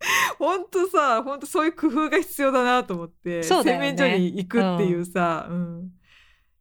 [0.38, 3.42] ほんとさほんとそういう工夫が必要だなと思って、ね。
[3.42, 5.92] 洗面所に行くっていうさ、うん。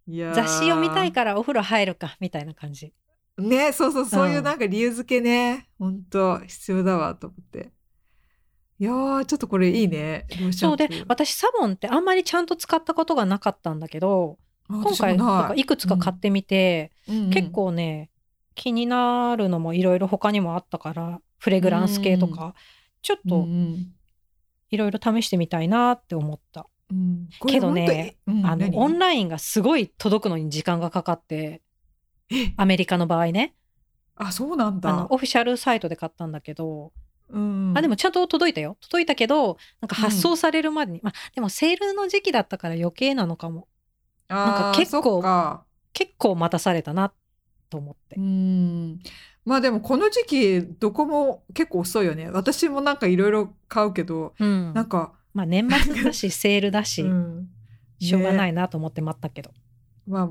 [0.08, 0.36] いやー。
[0.36, 2.94] 雑誌読みたいからお風呂入るかみたいな感じ。
[3.38, 4.44] ねそうそうそういううん。
[4.44, 7.72] なんか理由付けね、本当必要だわと思って。
[8.80, 14.38] いやーちょっとこれいいねそうで私サボンってあんまりちゃんと使ったことがなかったんだけど
[14.70, 17.18] あ今回なかいくつか買ってみて、うん。
[17.24, 18.10] うん結構ね
[18.56, 22.54] 気になるのもいろいろ他にもあったからフレグランス系とか、
[23.02, 23.94] ちょっうんとうん。
[24.72, 27.28] いろいろ試してみたいなって思った、うん。
[27.48, 28.78] けどねうんあの何？
[28.78, 31.62] オンラインがすごい届くのに時間がかかって
[32.32, 32.54] え？
[32.58, 33.56] アメリカの場合ね。
[34.16, 35.08] あそうなんだ。
[35.10, 36.92] オフィシャルサイトで買ったんだけど
[37.32, 38.76] うん、あでもちゃんと届いたよ。
[38.82, 43.68] 届いたけどなんか発送されるまでに、まあでもセールの時期だったから余計なのかも。
[44.28, 45.22] なんか結構
[45.94, 47.14] 結構待たされたな
[47.70, 48.16] と思って。
[48.16, 49.00] う、ん
[49.50, 52.30] まあでもこの時期どこも結構遅いよね。
[52.30, 54.74] 私もなんかいろいろ買うけどうん。
[54.76, 57.50] なんか、まあ年末だしセールだし、うん。
[58.00, 59.50] しょうがないねなと思って待ったけど、
[60.08, 60.30] まあ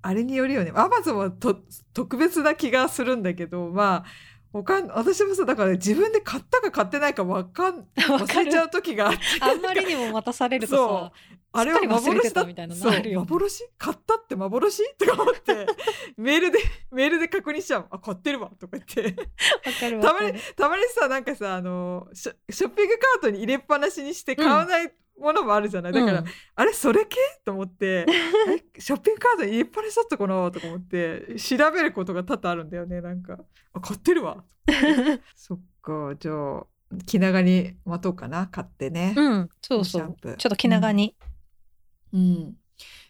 [0.00, 0.72] あれによるよね。
[0.74, 1.60] アマゾンはと
[1.92, 4.04] 特別な気がするんだけどまあ
[4.50, 7.76] 他私もさだから自分で買ったか買ってないかわかん
[8.08, 9.18] わ忘れちゃう時があって。
[9.42, 11.12] あんまりにも待たされるとそさ
[11.52, 13.20] あれは幻だたみたいなのあるよ。
[13.20, 13.68] ね幻？
[13.78, 14.82] 買ったって幻？
[14.96, 15.66] とか思って
[16.16, 16.58] メールで
[16.90, 17.86] メールで確認しちゃう。
[17.90, 18.50] あ買ってるわ。
[18.58, 19.16] とか言って。
[20.00, 22.32] たまにたまにさなんかさあのショ
[22.66, 26.26] ッピングカートに入れっぱなしにして買わないものもあるじゃない、だから、うん。
[26.54, 27.16] あれそれ系？
[27.44, 28.06] と思って。
[28.76, 28.80] え？
[28.80, 30.50] ショッピングカートに入れっぱなしだったかな？
[30.50, 31.34] とか思って。
[31.36, 33.38] 調べることが多々あるんだよねなんか。
[33.72, 34.44] あ買ってるわ。
[35.34, 36.14] そっか。
[36.18, 36.66] じゃあ
[37.06, 38.46] 気長に待とうかな。
[38.46, 39.48] 買ってね、うん。
[39.60, 40.16] そうそう。
[40.22, 41.16] ちょっと気長に、
[42.12, 42.56] うん、い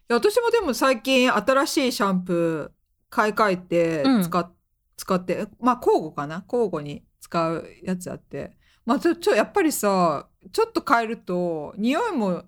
[0.09, 2.79] や私もでも最近新しいシャンプー
[3.11, 4.23] 買い替えてうん。
[4.23, 4.53] 使っ、
[4.97, 6.45] 使ってまあ交互かな？
[6.51, 8.57] 交互に使うやつあって。
[8.85, 12.45] まあちょちょやっぱりさちょっと変えると匂いも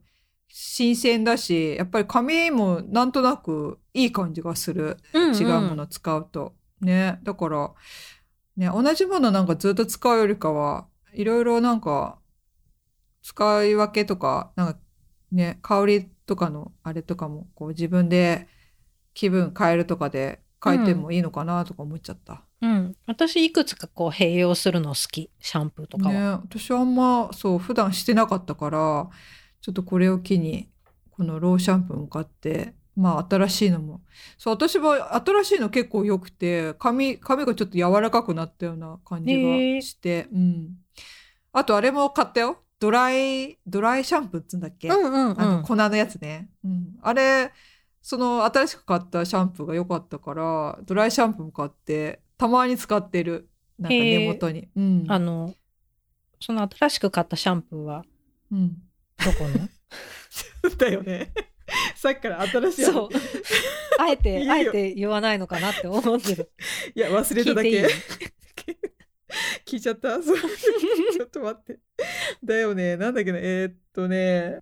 [0.48, 4.96] 新鮮だしやっぱり髪もなんとなくいい感じがする。
[5.12, 5.36] うんうん。
[5.36, 7.20] 違うもの使うと、ね。
[7.22, 7.72] だから
[8.56, 12.18] ね同じものなんかずっと使うよりかはいろいろなんか
[13.22, 14.78] 使い分けとかなんか
[15.30, 18.46] ね香りとかのあれとかもこう自分で
[19.14, 25.28] 気分変えるとかで変えてもいいのかなとか思っちゃった、うん、私いくつかこう併用するの好き。
[25.40, 26.20] シャンプーとかは、ね。
[26.42, 29.10] 私あんまそう普段してなかったから
[29.60, 30.70] ちょっとこれを機に
[31.10, 34.02] このローシャンプーも買ってまあ新しいのも。
[34.38, 39.40] そう私は新しいの結構良くて髪髪がちょっと柔らかくなったような感じが
[39.82, 40.76] して、うん。
[41.52, 45.40] あとあれも買ったよドライドライシャンプーっつうんだっけ、うんうんうん。
[45.40, 47.52] あの粉のやつね、うん、あれ
[48.02, 53.48] その新しく買ったシャンプーが良かったからドライシャンプーも買ってたまに使ってる。
[53.78, 55.04] なんか根元に、うん。
[55.08, 55.54] あの
[56.40, 58.04] その新しく買ったシャンプーは？
[58.50, 58.76] うん、
[59.24, 59.68] どこの？
[60.76, 61.32] だよね。
[61.94, 63.08] さっきから新しいそう。
[63.98, 66.50] あえてあえて言わないのかなって思ってる
[66.94, 67.90] いや忘れただ聞い
[69.66, 70.18] 聞いちゃった。
[70.20, 71.78] ちょっと待って
[72.44, 72.96] だよね。
[72.96, 73.38] なんだっけな。
[73.38, 74.58] えーっとね。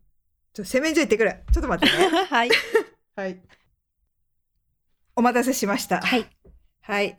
[0.52, 1.44] ちょ洗面所行ってくる。
[1.52, 2.08] ちょっと待ってね。
[2.26, 2.50] はい。
[3.14, 3.40] はい。
[5.14, 6.00] お待たせしました。
[6.00, 6.26] はい。
[6.80, 7.18] はい。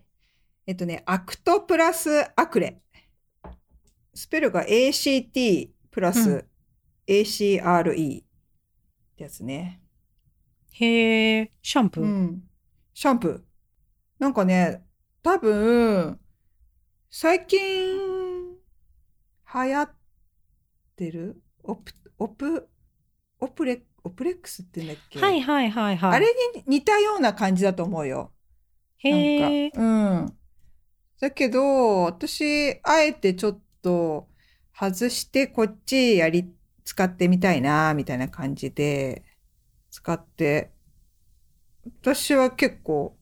[0.66, 2.82] えっとね、アクトプラスアクレ。
[4.14, 6.46] スペルが ACT プラうス
[7.08, 8.26] ACRE っ
[9.16, 9.82] てやつね。
[10.72, 12.44] へえシャンプー、うん。
[12.94, 13.42] シャンプー。
[14.20, 14.84] なんかね、
[15.24, 16.20] 多分、
[17.10, 17.60] 最近、
[17.98, 18.58] 流
[19.52, 19.92] 行っ
[21.00, 21.42] てる？
[21.64, 22.68] オプ、オプ、
[23.40, 25.20] オプレ、オプレックスって言うんだっけ？
[25.22, 26.12] はいはいはいはい。
[26.18, 26.26] あれ
[26.56, 28.34] に似たような感じだと思うよ。
[28.98, 30.38] へえうん。
[31.22, 34.28] だけど、私、あえてちょっと
[34.78, 39.24] 外してこっちやり、使ってみたいな、みたいな感じで
[39.92, 40.72] 使って、
[42.02, 43.16] 私は結構、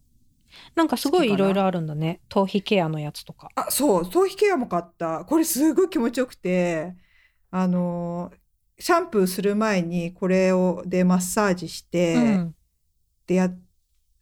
[0.73, 2.21] なんかすごいいろいろあるんだね。
[2.29, 3.49] 頭皮ケアのやつとか。
[3.55, 5.25] あ、そう、頭皮ケアも買った。
[5.25, 6.95] これすごい気持ちよくて、
[7.51, 8.31] あの、
[8.79, 12.55] シャンプーする前にこれをでマッサージして、うん
[13.27, 13.59] でやっ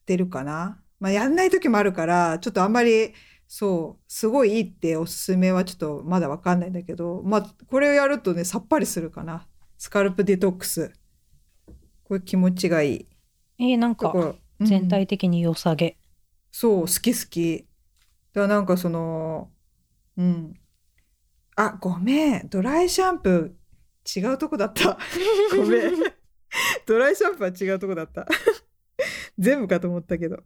[0.06, 0.82] てるかな。
[1.00, 3.14] まあ、やんない時もあるから、ちょっとあんまり、
[3.48, 9.48] そう、すごいいいっておすすめはちょっとまだわかんないんだけど、まあ、これをやるとね、さっぱりするかな。
[9.78, 10.92] スカルプデトックス。
[12.04, 13.08] これ気持ちがいい。
[13.60, 14.14] えー、なんか
[14.60, 15.98] 全体的に良さげ、
[16.52, 17.68] そう、好き好き。
[18.34, 19.52] だからなんかその、
[20.18, 20.54] うん。
[21.56, 22.50] あ、ごめん。
[22.50, 24.98] ドライシャンプー、違うとこだった。
[25.56, 25.94] ごめん。
[26.86, 28.28] ドライシャンプーは違うとこだった。
[29.38, 30.44] 全部かと思ったけど。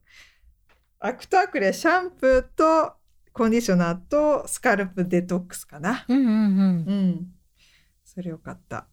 [1.00, 2.94] Act+Acre、シャンプーと
[3.34, 6.06] コンディショナーとスカルプデトックスかな。
[6.08, 7.34] うんうんうんうん。
[8.04, 8.88] それよかった。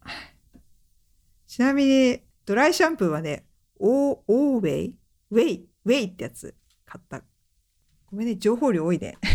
[1.46, 3.46] ちなみに、ドライシャンプーはね、
[3.78, 4.96] オー、オーウェイ？
[5.30, 5.68] ウェイ？
[5.84, 6.54] ウェイってやつ
[6.84, 7.22] 買った。
[8.06, 9.18] ごめんね、情報量多いね。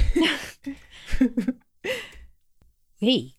[3.02, 3.36] ウェイ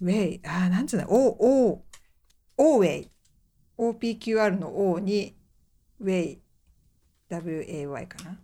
[0.00, 1.80] ウェイ、あー、なんつうの、オー、オー、
[2.56, 3.10] オーウェイ。
[3.78, 5.36] OPQR の O に、
[6.00, 6.40] ウェイ、
[7.28, 8.40] WAY かな？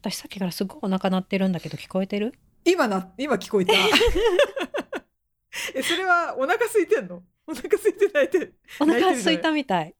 [0.00, 2.34] 私さっきからすごいお腹鳴ってるんだけど聞こえてる？
[2.66, 3.72] 今な、今聞こえた。
[5.74, 7.22] え、それはお腹空いてんの？
[7.46, 8.52] お腹空いてないで。
[8.80, 9.94] お腹空いたみたい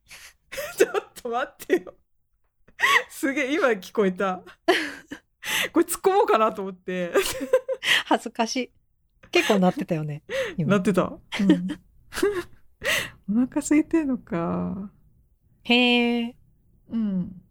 [0.77, 0.91] ちょっ
[1.23, 1.95] と待ってよ。
[3.09, 4.43] すげえ、今聞こえた。
[5.73, 7.13] これ突っ込もうかなと思って。
[8.07, 8.71] 恥ずかしい。
[9.31, 10.23] 結構なってたよね。
[10.57, 10.71] 今。
[10.73, 11.03] なってた。
[11.03, 11.19] うん。
[13.31, 14.91] お腹空いてんのか。
[15.63, 16.37] へえ。
[16.91, 17.43] うん。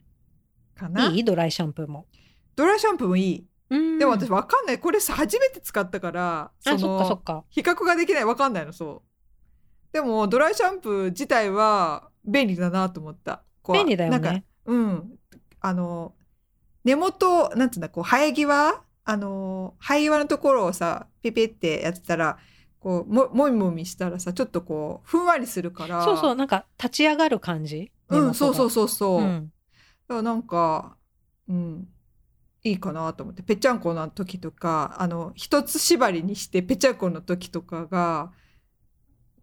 [0.75, 1.07] かな。
[1.07, 1.23] いい？
[1.23, 2.07] ドライシャンプーも。
[2.55, 3.47] ドライシャンプーもいい。
[3.69, 3.99] うん。
[3.99, 4.79] でも私わかんない。
[4.79, 7.43] これさ初めて使ったからあ、そっのかそっか。
[7.49, 8.25] 比較ができない。
[8.25, 9.93] わかんないのそう。
[9.93, 13.43] でもドライシャンプー自体は便利だなと思った。
[13.71, 14.45] 便利だよなんかね。
[14.65, 15.19] うん。
[15.59, 16.15] あの
[16.83, 22.37] 根元なんつうんだこう生え際あの生え際のところをさピピってやってたら
[22.79, 27.91] こうももみもみしたらさちょっとこうふんわりするからそうそう、なんか立ち上がる感じ？
[28.09, 29.51] うんそうそううそうそう、うん。
[30.07, 30.97] だからなんか、
[31.47, 31.87] うん、
[32.63, 38.31] いいかなと思ってぺっちゃんこの時とかあの一つ縛りにしてぺっちゃんこの時とかが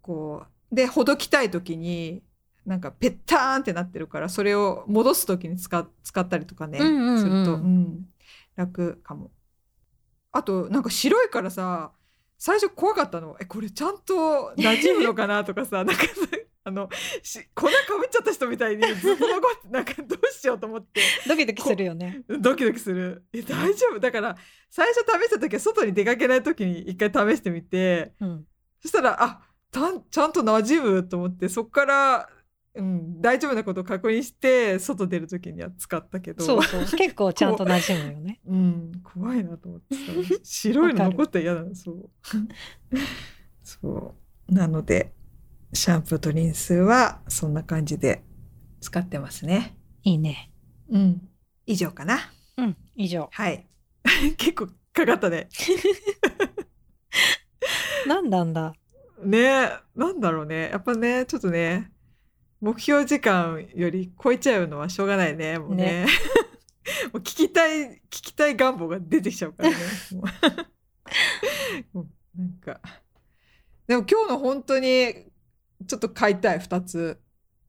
[0.03, 2.23] こうでほどきたい時に
[2.65, 8.07] なんかぺったーんってなってるからそれを戻す時に使使ったりとかね、うんうんうんすると、うん、
[8.57, 9.31] 楽かも。
[10.33, 11.93] あとなんか白いからさ
[12.39, 13.37] 最初怖かったの。
[13.39, 16.03] えこれちゃんと馴染むのかなとかさ なんか
[16.65, 16.89] あの
[17.23, 21.01] し粉かぶっちゃった人みたいにずっと残ってなんかどうしようと思って。
[21.27, 22.23] ドキドキするよね。
[22.29, 23.25] ドキドキする。
[23.33, 24.01] え大丈夫？
[24.01, 24.37] だから
[24.71, 28.13] 最初試した時は外に出かけない時に一回試してみて。
[28.21, 28.47] うん。
[28.81, 32.29] そしたらあたんちゃんと馴染むと思ってそっから、
[32.81, 36.85] うん、大丈夫なことを確認して外出る時には使ったけどそうそう。
[36.97, 38.41] 結構ちゃんと馴染むよね。
[38.47, 40.01] うん、怖いなと思ってさ
[40.43, 42.11] 白いの残ったら嫌だなそう
[43.63, 44.15] そ
[44.49, 45.13] うなので
[45.75, 48.25] シャンプーとリンスはそんな感じで
[48.81, 50.51] 使ってますねいいね。
[50.89, 51.29] うん
[51.67, 52.19] 以上かな
[52.57, 52.77] うん。
[52.97, 53.29] 以上。
[53.31, 53.67] はい
[54.39, 55.49] 結構かかったね
[58.07, 58.73] なんだんだ。
[59.23, 61.93] ねなんだろうねやっぱねちょっとね
[62.61, 65.59] 目標時間より超えちゃうのはしょうがないね。
[65.59, 66.07] もうね。
[67.13, 69.77] もう聞きたい聞きたい願望が出てきちゃうからね。
[71.93, 72.07] もう。
[72.37, 72.81] なんか。
[73.87, 75.15] でも今日の本当に
[75.87, 77.21] ちょっと買いたい2つ。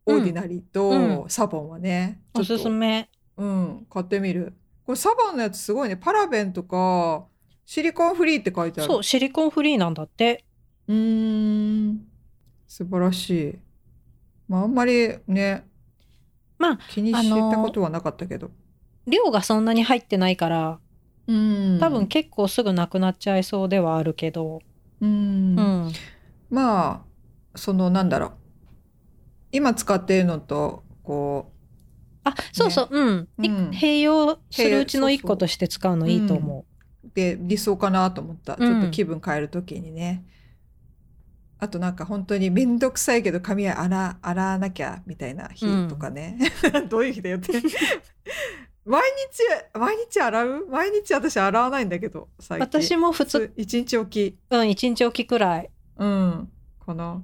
[0.05, 3.07] オーディナリーとサボンはね、おすすめ。
[3.37, 3.87] うん。
[3.89, 4.53] 買ってみる。
[4.83, 5.95] これサボンのやつすごいね。
[5.95, 7.27] パラベンとか
[7.65, 8.91] シリコンフリーって書いてある。
[8.91, 10.43] そう、シリコンフリーなんだって。
[10.87, 12.07] うーん。
[12.67, 13.59] 素晴らしい。
[14.51, 15.65] まああんまりね
[16.59, 18.51] まあ、気にしたことはなかったけど。
[19.07, 20.79] 量がそんなに入ってないから、
[21.27, 24.59] うん多分結構すぐなくなっちゃいそうではあるけど。
[24.99, 25.91] うんうん。
[26.49, 28.31] まあそのなんだろう
[29.53, 31.49] 今使っているのとこ
[32.25, 33.27] あ、そうそう、うん。
[33.41, 36.65] いうん併用するうちの一併用そうそう個として使うのいいと思
[37.03, 38.55] うで理想かなと思った。
[38.55, 40.25] ちうんょっと気分変えるときにね。
[41.61, 46.39] あとなんか本当にめんどくさいけど髪は洗洗わなきゃみたいな日とかね。
[46.89, 47.53] どういう日だよって。
[48.83, 49.03] 毎
[49.73, 50.65] 日毎日洗う？
[50.65, 52.41] 毎日私洗わないんだけどう。
[52.41, 52.81] 最近。
[52.81, 54.39] 私も普通、一日おき。
[54.49, 55.69] うん、一日おきくらい。
[55.97, 56.49] うん。
[56.83, 57.21] かな。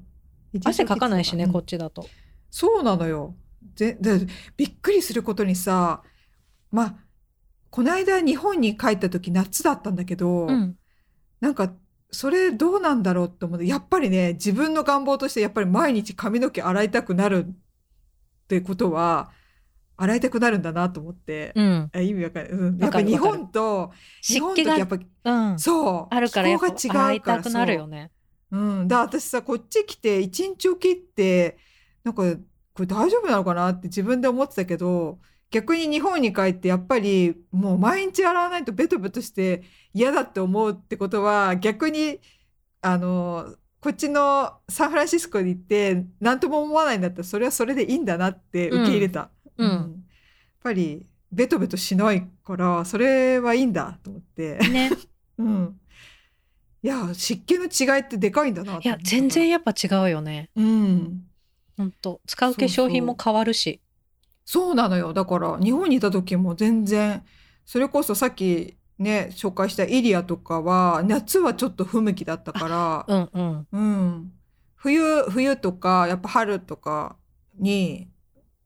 [0.64, 2.08] 汗かかないしね、うんこっちだと。
[2.52, 3.36] そうなのよ。
[3.74, 4.20] ぜで
[4.56, 6.04] びっくりすることにさ、
[6.72, 6.96] まあ、
[7.72, 10.78] この間日本に帰った時夏だったんだけど、うん。
[11.42, 11.74] なんか
[12.12, 17.52] それどうなんだろうって思って、やっぱりね、自分の願望としてやっぱり毎日髪の毛洗いたくなるっ
[18.48, 19.32] てことは、
[19.98, 21.90] 洗いたくなるんだなと思って、うん。
[21.94, 22.52] あ意味わかんない。
[22.52, 23.92] うん、やっぱり日本と、
[24.22, 25.60] 日本とやっ、ぱ、うん。
[25.60, 28.12] そう、あるから気候が違うからたくなるよね。
[28.52, 31.58] うん、だ私さこっち来て一日おきって
[32.04, 32.24] なんか
[32.74, 35.20] これ大丈夫なのかなって自分で思ってたけど
[35.50, 42.20] 逆に日本に帰ってやっぱりもう毎日洗わないとベトベトして嫌だって思うってことは逆に
[42.82, 49.30] あのこっちのサンフランシスコに行って何とも思わないんだったらそれはそれでいいんだなって受け入れた。
[49.58, 50.04] うんうん
[50.68, 54.58] やっぱりベトベトしないからそれはいいんだと思って。
[54.58, 54.92] ね。
[55.38, 55.80] うん。
[56.84, 59.48] いや、湿気の違いってでかいんだないや、全然。
[59.50, 60.50] やっぱ違うよね。
[60.56, 61.24] うん。
[61.78, 62.22] ほんと。
[62.28, 63.82] 使う化粧品も変わるし。
[64.50, 65.12] そうなのよ。
[65.14, 67.26] だから、日本にいた時も全然、
[67.66, 73.68] それこそさっきね、紹介したイリアとかは、夏はちょっと不向きだったから、うんうん。
[73.74, 74.32] うん。
[74.76, 77.18] 冬、冬とか、やっぱ春とか
[77.60, 78.08] に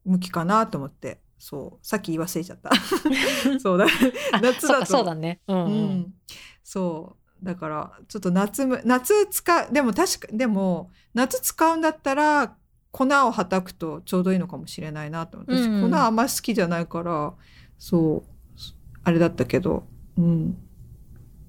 [0.04, 1.20] 向きかなと思って。
[1.36, 1.84] そう。
[1.84, 2.70] さっき言い忘れちゃった。
[3.58, 3.86] そうだ。
[4.32, 5.40] あ、夏だとそうだね。
[5.48, 5.74] うんううん。
[6.02, 6.14] ん、
[6.62, 12.56] そうだからちょっと夏む夏使うでも確かでも夏使うんだったら
[12.92, 17.34] 粉をはたくとちょうどいいのかもしれないなと私、うん粉あんまり好きじゃないから
[17.78, 18.60] そう
[19.02, 20.56] あれだったけどうん。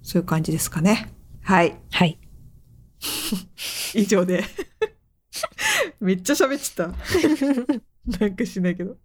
[0.02, 1.12] そういう感じですかね。
[1.42, 1.80] はい。
[1.92, 2.20] はい。
[3.94, 4.44] 以上で。
[6.00, 8.20] めっちゃ喋っちゃった。
[8.20, 8.98] なんかしないけど。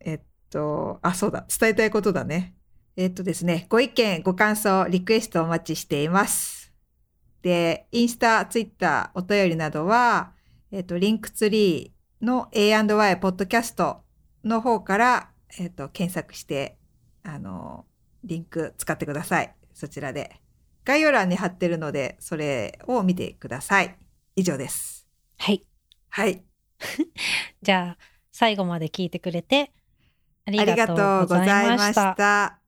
[0.00, 0.20] えっ
[0.50, 1.46] とあそうだ。
[1.48, 2.54] 伝えたいことだね。
[2.96, 6.72] えっとですね、ご意見、ご感想、リクエストお待ちしています。
[7.42, 10.34] で、インスタ、ツイッター、お便りなどは、
[10.72, 14.02] えっと、リンクツリーの A&Y ポッドキャスト
[14.44, 16.78] の方から、えっと、検索して、
[17.24, 17.86] あの、
[18.22, 19.54] リンク使ってください。
[19.74, 20.40] そちらで。
[20.84, 23.96] 概要欄に貼ってるので、それを見てください。
[24.36, 25.08] 以上です。
[25.38, 25.66] はい。
[26.08, 26.44] はい。
[27.62, 27.98] じゃあ、
[28.30, 29.72] 最後まで聞いてくれて
[30.46, 32.14] ありありがとうございました。
[32.14, 32.59] た。